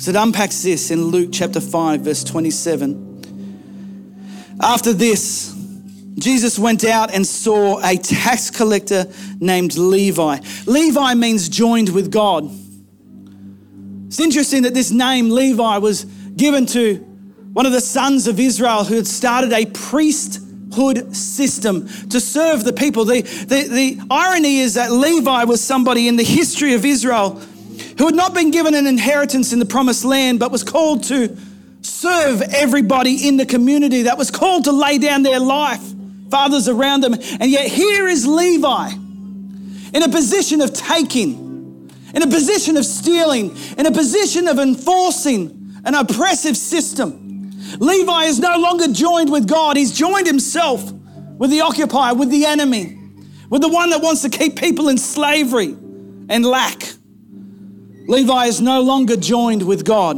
So 0.00 0.10
it 0.10 0.16
unpacks 0.16 0.62
this 0.62 0.92
in 0.92 1.06
Luke 1.06 1.30
chapter 1.32 1.60
5, 1.60 2.02
verse 2.02 2.22
27. 2.22 4.56
After 4.60 4.92
this, 4.92 5.52
Jesus 6.16 6.56
went 6.56 6.84
out 6.84 7.12
and 7.12 7.26
saw 7.26 7.84
a 7.84 7.96
tax 7.96 8.48
collector 8.48 9.06
named 9.40 9.76
Levi. 9.76 10.38
Levi 10.66 11.14
means 11.14 11.48
joined 11.48 11.88
with 11.88 12.12
God. 12.12 12.48
It's 14.06 14.20
interesting 14.20 14.62
that 14.62 14.72
this 14.72 14.92
name, 14.92 15.30
Levi, 15.30 15.78
was 15.78 16.04
given 16.36 16.64
to 16.66 16.98
one 17.52 17.66
of 17.66 17.72
the 17.72 17.80
sons 17.80 18.28
of 18.28 18.38
Israel 18.38 18.84
who 18.84 18.94
had 18.94 19.06
started 19.06 19.52
a 19.52 19.66
priesthood 19.66 21.16
system 21.16 21.88
to 22.10 22.20
serve 22.20 22.62
the 22.62 22.72
people. 22.72 23.04
The, 23.04 23.22
the, 23.22 23.64
the 23.64 24.00
irony 24.12 24.60
is 24.60 24.74
that 24.74 24.92
Levi 24.92 25.42
was 25.42 25.60
somebody 25.60 26.06
in 26.06 26.14
the 26.14 26.24
history 26.24 26.74
of 26.74 26.84
Israel 26.84 27.42
who 27.98 28.06
had 28.06 28.14
not 28.14 28.34
been 28.34 28.50
given 28.50 28.74
an 28.74 28.86
inheritance 28.86 29.52
in 29.52 29.58
the 29.58 29.66
promised 29.66 30.04
land, 30.04 30.38
but 30.38 30.50
was 30.50 30.62
called 30.62 31.04
to 31.04 31.36
serve 31.82 32.42
everybody 32.42 33.28
in 33.28 33.36
the 33.36 33.46
community, 33.46 34.02
that 34.02 34.18
was 34.18 34.30
called 34.30 34.64
to 34.64 34.72
lay 34.72 34.98
down 34.98 35.22
their 35.22 35.40
life, 35.40 35.82
fathers 36.30 36.68
around 36.68 37.02
them. 37.02 37.14
And 37.14 37.50
yet 37.50 37.68
here 37.68 38.06
is 38.06 38.26
Levi 38.26 38.90
in 39.94 40.02
a 40.02 40.08
position 40.08 40.60
of 40.60 40.72
taking, 40.72 41.90
in 42.14 42.22
a 42.22 42.26
position 42.26 42.76
of 42.76 42.84
stealing, 42.84 43.56
in 43.76 43.86
a 43.86 43.92
position 43.92 44.48
of 44.48 44.58
enforcing 44.58 45.74
an 45.84 45.94
oppressive 45.94 46.56
system. 46.56 47.52
Levi 47.78 48.24
is 48.24 48.38
no 48.38 48.58
longer 48.58 48.88
joined 48.88 49.30
with 49.30 49.48
God, 49.48 49.76
he's 49.76 49.92
joined 49.92 50.26
himself 50.26 50.92
with 51.38 51.50
the 51.50 51.60
occupier, 51.60 52.14
with 52.14 52.30
the 52.30 52.44
enemy, 52.44 52.98
with 53.48 53.62
the 53.62 53.68
one 53.68 53.90
that 53.90 54.02
wants 54.02 54.22
to 54.22 54.28
keep 54.28 54.56
people 54.56 54.88
in 54.88 54.98
slavery 54.98 55.76
and 56.28 56.44
lack. 56.44 56.97
Levi 58.08 58.46
is 58.46 58.60
no 58.60 58.80
longer 58.80 59.16
joined 59.16 59.62
with 59.62 59.84
God. 59.84 60.16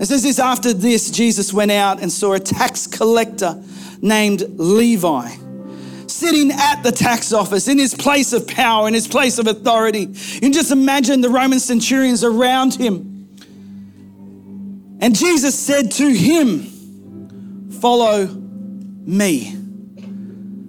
It 0.00 0.06
says 0.06 0.24
this 0.24 0.38
after 0.38 0.72
this, 0.72 1.10
Jesus 1.10 1.52
went 1.52 1.70
out 1.70 2.02
and 2.02 2.10
saw 2.10 2.34
a 2.34 2.40
tax 2.40 2.86
collector 2.86 3.62
named 4.02 4.44
Levi 4.56 5.28
sitting 6.08 6.50
at 6.50 6.82
the 6.82 6.90
tax 6.90 7.32
office 7.32 7.68
in 7.68 7.78
his 7.78 7.94
place 7.94 8.32
of 8.32 8.46
power, 8.48 8.88
in 8.88 8.94
his 8.94 9.06
place 9.06 9.38
of 9.38 9.46
authority. 9.46 10.00
You 10.00 10.40
can 10.40 10.52
just 10.52 10.72
imagine 10.72 11.20
the 11.20 11.28
Roman 11.28 11.60
centurions 11.60 12.24
around 12.24 12.74
him. 12.74 13.28
And 15.00 15.14
Jesus 15.14 15.56
said 15.56 15.92
to 15.92 16.10
him, 16.10 17.70
Follow 17.80 18.26
me. 18.26 19.52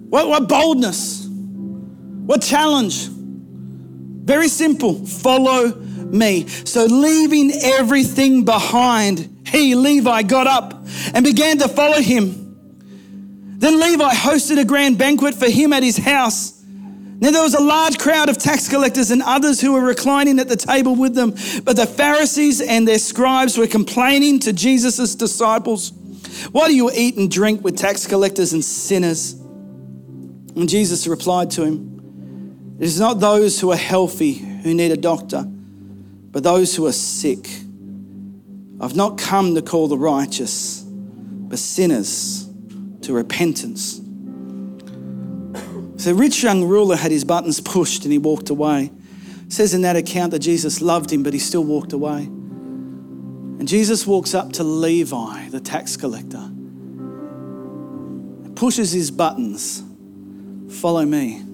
What, 0.08 0.28
what 0.28 0.48
boldness, 0.48 1.26
what 1.26 2.42
challenge. 2.42 3.08
Very 4.22 4.48
simple 4.48 5.06
follow 5.06 5.74
me. 5.74 6.46
So, 6.46 6.84
leaving 6.84 7.52
everything 7.52 8.44
behind, 8.44 9.46
he, 9.46 9.74
Levi, 9.74 10.22
got 10.22 10.46
up 10.46 10.86
and 11.14 11.24
began 11.24 11.58
to 11.58 11.68
follow 11.68 12.00
him. 12.00 12.36
Then 13.58 13.78
Levi 13.78 14.10
hosted 14.12 14.58
a 14.58 14.64
grand 14.64 14.98
banquet 14.98 15.34
for 15.34 15.48
him 15.48 15.72
at 15.72 15.82
his 15.82 15.98
house 15.98 16.60
now 17.20 17.30
there 17.30 17.42
was 17.42 17.52
a 17.52 17.62
large 17.62 17.98
crowd 17.98 18.30
of 18.30 18.38
tax 18.38 18.66
collectors 18.66 19.10
and 19.10 19.20
others 19.22 19.60
who 19.60 19.74
were 19.74 19.82
reclining 19.82 20.38
at 20.38 20.48
the 20.48 20.56
table 20.56 20.96
with 20.96 21.14
them. 21.14 21.34
But 21.64 21.76
the 21.76 21.86
Pharisees 21.86 22.62
and 22.62 22.88
their 22.88 22.98
scribes 22.98 23.58
were 23.58 23.66
complaining 23.66 24.38
to 24.40 24.54
Jesus' 24.54 25.14
disciples, 25.14 25.92
Why 26.50 26.68
do 26.68 26.74
you 26.74 26.90
eat 26.90 27.18
and 27.18 27.30
drink 27.30 27.62
with 27.62 27.76
tax 27.76 28.06
collectors 28.06 28.54
and 28.54 28.64
sinners? 28.64 29.34
And 29.34 30.66
Jesus 30.66 31.06
replied 31.06 31.50
to 31.52 31.64
him, 31.64 31.89
It 32.80 32.84
is 32.84 32.98
not 32.98 33.20
those 33.20 33.60
who 33.60 33.70
are 33.72 33.76
healthy 33.76 34.32
who 34.32 34.72
need 34.72 34.90
a 34.90 34.96
doctor, 34.96 35.42
but 35.42 36.42
those 36.42 36.74
who 36.74 36.86
are 36.86 36.92
sick. 36.92 37.46
I've 38.80 38.96
not 38.96 39.18
come 39.18 39.54
to 39.54 39.60
call 39.60 39.86
the 39.86 39.98
righteous, 39.98 40.82
but 40.82 41.58
sinners 41.58 42.48
to 43.02 43.12
repentance. 43.12 44.00
So, 46.02 46.14
rich 46.14 46.42
young 46.42 46.64
ruler 46.64 46.96
had 46.96 47.10
his 47.10 47.22
buttons 47.22 47.60
pushed 47.60 48.04
and 48.04 48.12
he 48.12 48.16
walked 48.18 48.48
away. 48.48 48.90
It 49.46 49.52
says 49.52 49.74
in 49.74 49.82
that 49.82 49.96
account 49.96 50.30
that 50.30 50.38
Jesus 50.38 50.80
loved 50.80 51.12
him, 51.12 51.22
but 51.22 51.34
he 51.34 51.38
still 51.38 51.64
walked 51.64 51.92
away. 51.92 52.22
And 52.22 53.68
Jesus 53.68 54.06
walks 54.06 54.32
up 54.32 54.54
to 54.54 54.64
Levi, 54.64 55.50
the 55.50 55.60
tax 55.60 55.98
collector, 55.98 56.50
pushes 58.54 58.92
his 58.92 59.10
buttons. 59.10 59.82
Follow 60.80 61.04
me. 61.04 61.44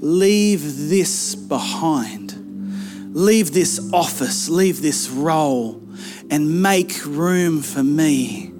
Leave 0.00 0.88
this 0.88 1.34
behind. 1.34 2.34
Leave 3.14 3.52
this 3.52 3.92
office, 3.92 4.48
leave 4.48 4.82
this 4.82 5.08
role, 5.08 5.82
and 6.30 6.62
make 6.62 7.04
room 7.06 7.62
for 7.62 7.82
me. 7.82 8.52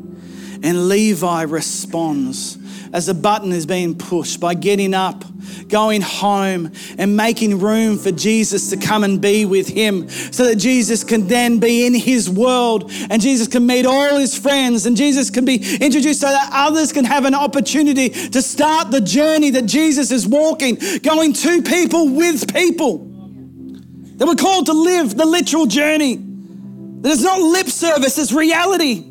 And 0.63 0.89
Levi 0.89 1.43
responds 1.43 2.57
as 2.93 3.07
the 3.07 3.15
button 3.15 3.53
is 3.53 3.67
being 3.67 3.97
pushed 3.97 4.41
by 4.41 4.55
getting 4.55 4.95
up, 4.95 5.25
going 5.69 6.01
home, 6.03 6.73
and 6.99 7.17
making 7.17 7.59
room 7.59 7.99
for 7.99 8.13
Jesus 8.13 8.71
to 8.71 8.77
come 8.77 9.05
and 9.05 9.21
be 9.21 9.45
with 9.45 9.69
him 9.69 10.09
so 10.09 10.45
that 10.45 10.57
Jesus 10.57 11.05
can 11.05 11.27
then 11.27 11.59
be 11.59 11.87
in 11.87 11.95
his 11.95 12.29
world 12.29 12.91
and 13.11 13.21
Jesus 13.21 13.49
can 13.49 13.67
meet 13.67 13.87
all 13.87 14.17
his 14.17 14.37
friends 14.37 14.87
and 14.87 14.97
Jesus 14.97 15.31
can 15.31 15.45
be 15.45 15.57
introduced 15.81 16.21
so 16.21 16.29
that 16.29 16.51
others 16.53 16.93
can 16.93 17.05
have 17.05 17.25
an 17.25 17.35
opportunity 17.35 18.09
to 18.09 18.43
start 18.43 18.91
the 18.91 19.01
journey 19.01 19.51
that 19.51 19.67
Jesus 19.67 20.11
is 20.11 20.27
walking, 20.27 20.79
going 21.03 21.33
to 21.33 21.63
people 21.63 22.09
with 22.11 22.53
people. 22.53 22.99
That 24.17 24.27
we're 24.27 24.35
called 24.35 24.67
to 24.67 24.73
live 24.73 25.15
the 25.15 25.27
literal 25.27 25.67
journey. 25.67 26.17
That 26.17 27.13
it's 27.13 27.23
not 27.23 27.41
lip 27.41 27.67
service, 27.67 28.19
it's 28.19 28.33
reality. 28.33 29.06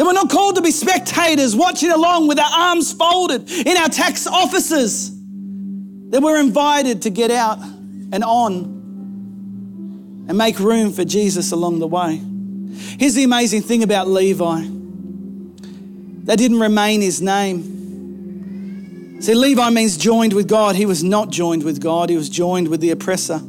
That 0.00 0.06
we're 0.06 0.14
not 0.14 0.30
called 0.30 0.56
to 0.56 0.62
be 0.62 0.70
spectators 0.70 1.54
watching 1.54 1.90
along 1.90 2.26
with 2.26 2.38
our 2.38 2.50
arms 2.50 2.90
folded 2.90 3.50
in 3.50 3.76
our 3.76 3.90
tax 3.90 4.26
offices. 4.26 5.10
That 6.08 6.22
we're 6.22 6.40
invited 6.40 7.02
to 7.02 7.10
get 7.10 7.30
out 7.30 7.58
and 7.58 8.24
on 8.24 8.64
and 10.26 10.38
make 10.38 10.58
room 10.58 10.94
for 10.94 11.04
Jesus 11.04 11.52
along 11.52 11.80
the 11.80 11.86
way. 11.86 12.16
Here's 12.98 13.12
the 13.12 13.24
amazing 13.24 13.60
thing 13.60 13.82
about 13.82 14.08
Levi 14.08 14.62
that 16.24 16.38
didn't 16.38 16.60
remain 16.60 17.02
his 17.02 17.20
name. 17.20 19.20
See, 19.20 19.34
Levi 19.34 19.68
means 19.68 19.98
joined 19.98 20.32
with 20.32 20.48
God. 20.48 20.76
He 20.76 20.86
was 20.86 21.04
not 21.04 21.28
joined 21.28 21.62
with 21.62 21.78
God, 21.78 22.08
he 22.08 22.16
was 22.16 22.30
joined 22.30 22.68
with 22.68 22.80
the 22.80 22.92
oppressor. 22.92 23.42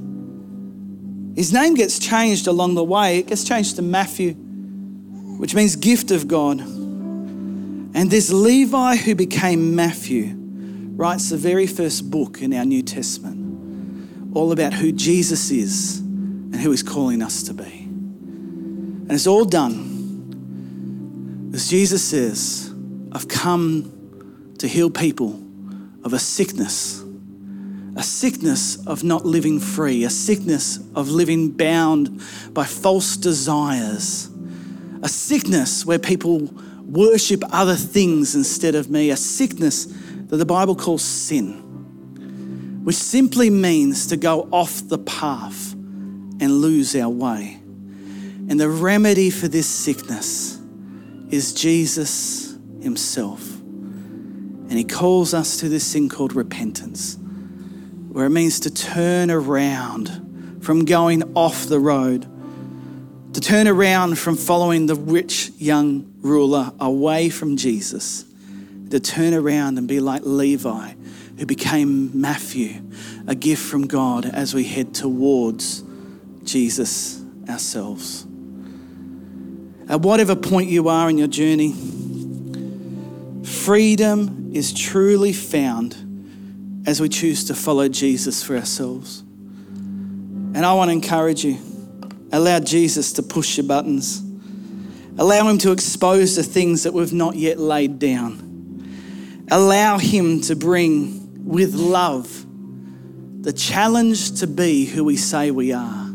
His 1.34 1.54
name 1.54 1.76
gets 1.76 1.98
changed 1.98 2.48
along 2.48 2.76
the 2.76 2.84
way, 2.84 3.20
it 3.20 3.28
gets 3.28 3.46
changed 3.46 3.78
to 3.78 3.82
Matthew 3.82 4.36
which 5.41 5.56
means 5.56 5.75
gift 5.75 6.12
of 6.12 6.27
God. 6.27 6.60
And 6.60 8.12
this 8.12 8.32
Levi 8.32 8.95
who 8.97 9.15
became 9.15 9.75
Matthew 9.75 10.36
writes 10.36 11.32
the 11.32 11.38
very 11.38 11.65
first 11.65 12.12
book 12.12 12.43
in 12.43 12.54
our 12.54 12.63
New 12.63 12.84
Testament, 12.84 14.36
all 14.36 14.51
about 14.51 14.71
who 14.71 14.91
Jesus 14.91 15.49
is 15.49 15.97
and 15.97 16.58
who 16.58 16.69
he's 16.69 16.84
calling 16.84 17.23
us 17.23 17.41
to 17.41 17.56
be. 17.56 17.63
And 17.63 19.12
it's 19.12 19.25
all 19.25 19.43
done 19.43 19.89
as 21.56 21.67
Jesus 21.67 22.04
says, 22.04 22.71
I've 23.12 23.27
come 23.27 24.54
to 24.60 24.67
heal 24.67 24.91
people 24.91 25.41
of 26.04 26.13
a 26.13 26.19
sickness, 26.19 27.04
a 27.95 28.04
sickness 28.04 28.86
of 28.86 29.04
not 29.04 29.25
living 29.25 29.60
free, 29.60 30.04
a 30.04 30.12
sickness 30.12 30.77
of 30.93 31.10
living 31.10 31.49
bound 31.49 32.21
by 32.54 32.63
false 32.63 33.17
desires 33.17 34.31
a 35.02 35.10
sickness 35.10 35.86
where 35.86 36.00
people 36.00 36.50
worship 36.86 37.44
other 37.52 37.76
things 37.76 38.36
instead 38.36 38.76
of 38.76 38.90
me, 38.90 39.10
a 39.10 39.18
sickness 39.18 39.86
that 39.86 40.38
the 40.38 40.46
Bible 40.46 40.76
calls 40.76 41.04
sin, 41.04 42.84
which 42.84 42.96
simply 42.96 43.50
means 43.50 44.08
to 44.08 44.18
go 44.18 44.48
off 44.52 44.88
the 44.88 44.98
path 44.98 45.74
and 45.74 46.62
lose 46.62 46.96
our 46.96 47.10
way. 47.10 47.60
And 48.50 48.60
the 48.60 48.70
remedy 48.70 49.30
for 49.30 49.48
this 49.48 49.68
sickness 49.68 50.60
is 51.30 51.54
Jesus 51.54 52.58
Himself. 52.82 53.60
And 53.60 54.74
He 54.74 54.84
calls 54.84 55.34
us 55.34 55.58
to 55.58 55.70
this 55.70 55.92
thing 55.92 56.10
called 56.10 56.34
repentance, 56.34 57.18
where 58.10 58.26
it 58.26 58.32
means 58.32 58.60
to 58.62 58.74
turn 58.74 59.32
around 59.32 60.60
from 60.62 60.86
going 60.86 61.24
off 61.36 61.66
the 61.66 61.80
road 61.80 62.28
to 63.34 63.39
turn 63.39 63.67
around 63.67 64.17
from 64.20 64.36
following 64.36 64.88
the 64.88 64.96
rich 64.96 65.52
young 65.58 66.13
ruler 66.22 66.72
away 66.80 67.30
from 67.30 67.56
Jesus, 67.56 68.26
to 68.89 69.00
turn 69.00 69.34
around 69.34 69.78
and 69.78 69.88
be 69.88 70.00
like 70.00 70.24
Levi, 70.26 70.94
who 71.38 71.46
became 71.46 72.20
Matthew, 72.20 72.82
a 73.28 73.36
gift 73.36 73.63
from 73.63 73.88
God 73.88 74.26
as 74.26 74.54
we 74.54 74.65
head 74.65 74.94
towards 74.94 75.84
Jesus 76.44 77.24
ourselves. 77.50 78.26
At 79.88 80.02
whatever 80.02 80.36
point 80.36 80.70
you 80.70 80.89
are 80.89 81.10
in 81.10 81.17
your 81.17 81.28
journey, 81.28 81.74
freedom 83.46 84.52
is 84.54 84.74
truly 84.74 85.32
found 85.32 86.84
as 86.86 87.00
we 87.00 87.08
choose 87.08 87.46
to 87.46 87.54
follow 87.54 87.88
Jesus 87.88 88.44
for 88.44 88.58
ourselves. 88.58 89.22
And 90.54 90.65
I 90.65 90.74
want 90.74 90.89
to 90.89 90.94
encourage 90.94 91.46
you 91.46 91.58
Allow 92.32 92.60
Jesus 92.60 93.13
to 93.13 93.24
push 93.24 93.58
your 93.58 93.65
buttons. 93.67 94.24
Allow 95.17 95.50
Him 95.50 95.58
to 95.60 95.72
expose 95.72 96.36
the 96.36 96.44
things 96.44 96.84
that 96.84 96.94
we've 96.94 97.13
not 97.13 97.36
yet 97.36 97.60
laid 97.60 98.00
down. 98.00 99.46
Allow 99.52 99.98
Him 99.98 100.41
to 100.41 100.56
bring 100.56 101.46
with 101.46 101.74
love 101.74 102.46
the 103.44 103.52
challenge 103.52 104.39
to 104.39 104.48
be 104.48 104.86
who 104.86 105.04
we 105.04 105.17
say 105.17 105.52
we 105.52 105.74
are. 105.74 106.10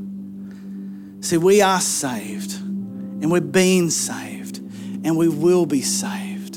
See, 1.21 1.37
we 1.37 1.61
are 1.61 1.81
saved 1.81 2.55
and 2.55 3.31
we're 3.31 3.41
being 3.41 3.91
saved 3.91 4.59
and 4.59 5.17
we 5.17 5.29
will 5.29 5.67
be 5.67 5.83
saved. 5.83 6.57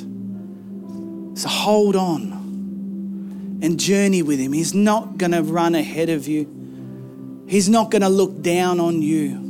So 1.38 1.50
hold 1.50 1.96
on 1.96 3.60
and 3.62 3.80
journey 3.80 4.22
with 4.22 4.40
Him. 4.40 4.54
He's 4.54 4.74
not 4.74 5.18
going 5.18 5.32
to 5.32 5.42
run 5.42 5.76
ahead 5.76 6.10
of 6.10 6.28
you, 6.28 7.46
He's 7.48 7.68
not 7.68 7.92
going 7.92 8.04
to 8.04 8.10
look 8.10 8.42
down 8.42 8.80
on 8.80 9.02
you. 9.02 9.49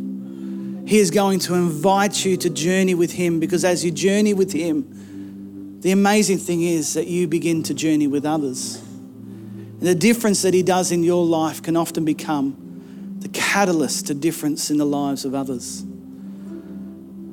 He 0.89 0.97
is 0.97 1.11
going 1.11 1.37
to 1.41 1.53
invite 1.53 2.25
you 2.25 2.35
to 2.37 2.49
journey 2.49 2.95
with 2.95 3.11
Him 3.11 3.39
because 3.39 3.63
as 3.63 3.85
you 3.85 3.91
journey 3.91 4.33
with 4.33 4.51
Him, 4.51 5.79
the 5.81 5.91
amazing 5.91 6.39
thing 6.39 6.63
is 6.63 6.95
that 6.95 7.05
you 7.05 7.27
begin 7.27 7.61
to 7.61 7.75
journey 7.75 8.07
with 8.07 8.25
others. 8.25 8.77
And 8.77 9.81
the 9.81 9.93
difference 9.93 10.41
that 10.41 10.55
He 10.55 10.63
does 10.63 10.91
in 10.91 11.03
your 11.03 11.23
life 11.23 11.61
can 11.61 11.77
often 11.77 12.05
become 12.05 13.17
the 13.19 13.29
catalyst 13.29 14.07
to 14.07 14.15
difference 14.15 14.71
in 14.71 14.77
the 14.77 14.85
lives 14.85 15.25
of 15.25 15.35
others. 15.35 15.83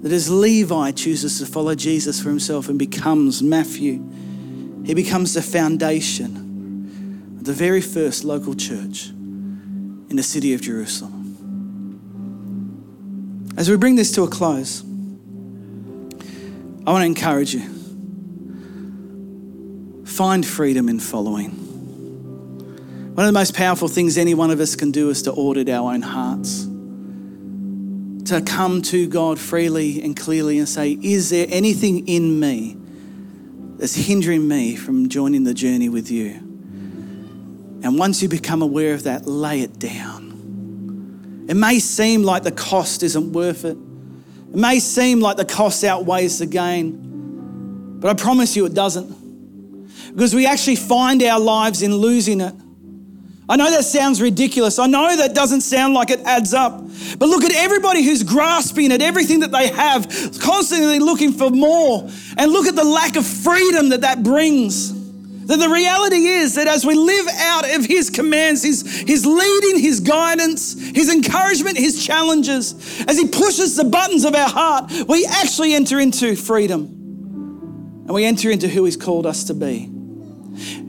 That 0.02 0.12
as 0.12 0.28
Levi 0.28 0.90
chooses 0.90 1.38
to 1.38 1.46
follow 1.46 1.74
Jesus 1.74 2.20
for 2.22 2.28
himself 2.28 2.68
and 2.68 2.78
becomes 2.78 3.42
Matthew, 3.42 4.06
he 4.84 4.92
becomes 4.92 5.32
the 5.32 5.40
foundation 5.40 7.38
of 7.38 7.44
the 7.44 7.54
very 7.54 7.80
first 7.80 8.22
local 8.22 8.52
church 8.52 9.08
in 9.08 10.16
the 10.16 10.22
city 10.22 10.52
of 10.52 10.60
Jerusalem. 10.60 11.15
As 13.56 13.70
we 13.70 13.76
bring 13.76 13.96
this 13.96 14.12
to 14.12 14.22
a 14.22 14.28
close, 14.28 14.82
I 16.86 16.92
want 16.92 17.02
to 17.02 17.06
encourage 17.06 17.54
you. 17.54 17.62
Find 20.04 20.44
freedom 20.44 20.90
in 20.90 21.00
following. 21.00 21.50
One 23.14 23.26
of 23.26 23.32
the 23.32 23.38
most 23.38 23.54
powerful 23.54 23.88
things 23.88 24.18
any 24.18 24.34
one 24.34 24.50
of 24.50 24.60
us 24.60 24.76
can 24.76 24.90
do 24.90 25.08
is 25.08 25.22
to 25.22 25.32
audit 25.32 25.70
our 25.70 25.94
own 25.94 26.02
hearts. 26.02 26.64
To 28.30 28.42
come 28.42 28.82
to 28.82 29.08
God 29.08 29.38
freely 29.38 30.02
and 30.02 30.14
clearly 30.14 30.58
and 30.58 30.68
say, 30.68 30.98
Is 31.00 31.30
there 31.30 31.46
anything 31.48 32.06
in 32.06 32.38
me 32.38 32.76
that's 33.78 33.94
hindering 33.94 34.46
me 34.46 34.76
from 34.76 35.08
joining 35.08 35.44
the 35.44 35.54
journey 35.54 35.88
with 35.88 36.10
you? 36.10 36.32
And 37.82 37.98
once 37.98 38.20
you 38.20 38.28
become 38.28 38.60
aware 38.60 38.92
of 38.92 39.04
that, 39.04 39.26
lay 39.26 39.62
it 39.62 39.78
down 39.78 40.25
it 41.48 41.54
may 41.54 41.78
seem 41.78 42.22
like 42.22 42.42
the 42.42 42.52
cost 42.52 43.02
isn't 43.02 43.32
worth 43.32 43.64
it. 43.64 43.76
It 43.76 44.56
may 44.56 44.80
seem 44.80 45.20
like 45.20 45.36
the 45.36 45.44
cost 45.44 45.84
outweighs 45.84 46.38
the 46.38 46.46
gain, 46.46 47.98
but 48.00 48.10
I 48.10 48.14
promise 48.14 48.56
you 48.56 48.66
it 48.66 48.74
doesn't. 48.74 49.26
Because 50.14 50.34
we 50.34 50.46
actually 50.46 50.76
find 50.76 51.22
our 51.22 51.38
lives 51.38 51.82
in 51.82 51.94
losing 51.94 52.40
it. 52.40 52.54
I 53.48 53.56
know 53.56 53.70
that 53.70 53.84
sounds 53.84 54.20
ridiculous. 54.20 54.78
I 54.78 54.86
know 54.86 55.16
that 55.16 55.34
doesn't 55.34 55.60
sound 55.60 55.94
like 55.94 56.10
it 56.10 56.20
adds 56.20 56.52
up. 56.52 56.80
But 57.18 57.28
look 57.28 57.44
at 57.44 57.54
everybody 57.54 58.02
who's 58.02 58.24
grasping 58.24 58.90
at 58.90 59.00
everything 59.00 59.40
that 59.40 59.52
they 59.52 59.68
have, 59.68 60.08
constantly 60.40 60.98
looking 60.98 61.32
for 61.32 61.50
more. 61.50 62.10
And 62.36 62.50
look 62.50 62.66
at 62.66 62.74
the 62.74 62.84
lack 62.84 63.14
of 63.16 63.24
freedom 63.24 63.90
that 63.90 64.00
that 64.00 64.24
brings. 64.24 64.92
That 65.46 65.58
the 65.58 65.68
reality 65.68 66.26
is 66.26 66.56
that 66.56 66.66
as 66.66 66.84
we 66.84 66.94
live 66.94 67.28
out 67.38 67.72
of 67.76 67.84
His 67.86 68.10
commands, 68.10 68.64
His, 68.64 68.82
His 69.06 69.24
leading, 69.24 69.78
His 69.78 70.00
guidance, 70.00 70.85
His 70.96 71.12
encouragement, 71.12 71.76
His 71.76 72.06
challenges, 72.06 73.04
as 73.06 73.18
He 73.18 73.28
pushes 73.28 73.76
the 73.76 73.84
buttons 73.84 74.24
of 74.24 74.34
our 74.34 74.48
heart, 74.48 74.90
we 75.06 75.26
actually 75.26 75.74
enter 75.74 76.00
into 76.00 76.34
freedom 76.34 76.84
and 78.06 78.08
we 78.08 78.24
enter 78.24 78.50
into 78.50 78.66
who 78.66 78.86
He's 78.86 78.96
called 78.96 79.26
us 79.26 79.44
to 79.44 79.54
be. 79.54 79.90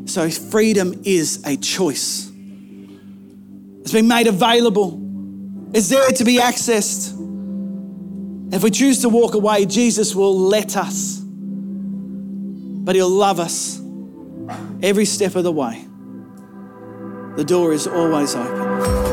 So, 0.05 0.29
freedom 0.29 1.01
is 1.03 1.43
a 1.45 1.57
choice. 1.57 2.31
It's 3.81 3.91
been 3.91 4.07
made 4.07 4.27
available, 4.27 4.97
it's 5.73 5.89
there 5.89 6.07
to 6.07 6.23
be 6.23 6.37
accessed. 6.37 7.13
If 8.53 8.63
we 8.63 8.71
choose 8.71 9.01
to 9.01 9.09
walk 9.09 9.33
away, 9.33 9.65
Jesus 9.65 10.15
will 10.15 10.39
let 10.39 10.77
us, 10.77 11.19
but 11.19 12.95
He'll 12.95 13.09
love 13.09 13.41
us 13.41 13.81
every 14.81 15.03
step 15.03 15.35
of 15.35 15.43
the 15.43 15.51
way. 15.51 15.85
The 17.35 17.43
door 17.43 17.73
is 17.73 17.87
always 17.87 18.35
open. 18.35 19.06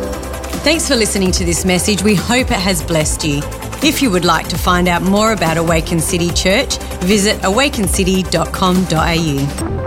Thanks 0.65 0.89
for 0.89 0.97
listening 0.97 1.31
to 1.33 1.45
this 1.45 1.67
message. 1.67 2.03
We 2.03 2.15
hope 2.15 2.51
it 2.51 2.59
has 2.59 2.83
blessed 2.83 3.23
you. 3.23 3.43
If 3.83 4.01
you 4.01 4.11
would 4.11 4.25
like 4.25 4.49
to 4.49 4.57
find 4.57 4.89
out 4.89 5.03
more 5.03 5.33
about 5.33 5.59
Awaken 5.59 6.01
City 6.01 6.31
Church, 6.31 6.79
visit 7.03 7.37
awakencity.com.au. 7.43 9.84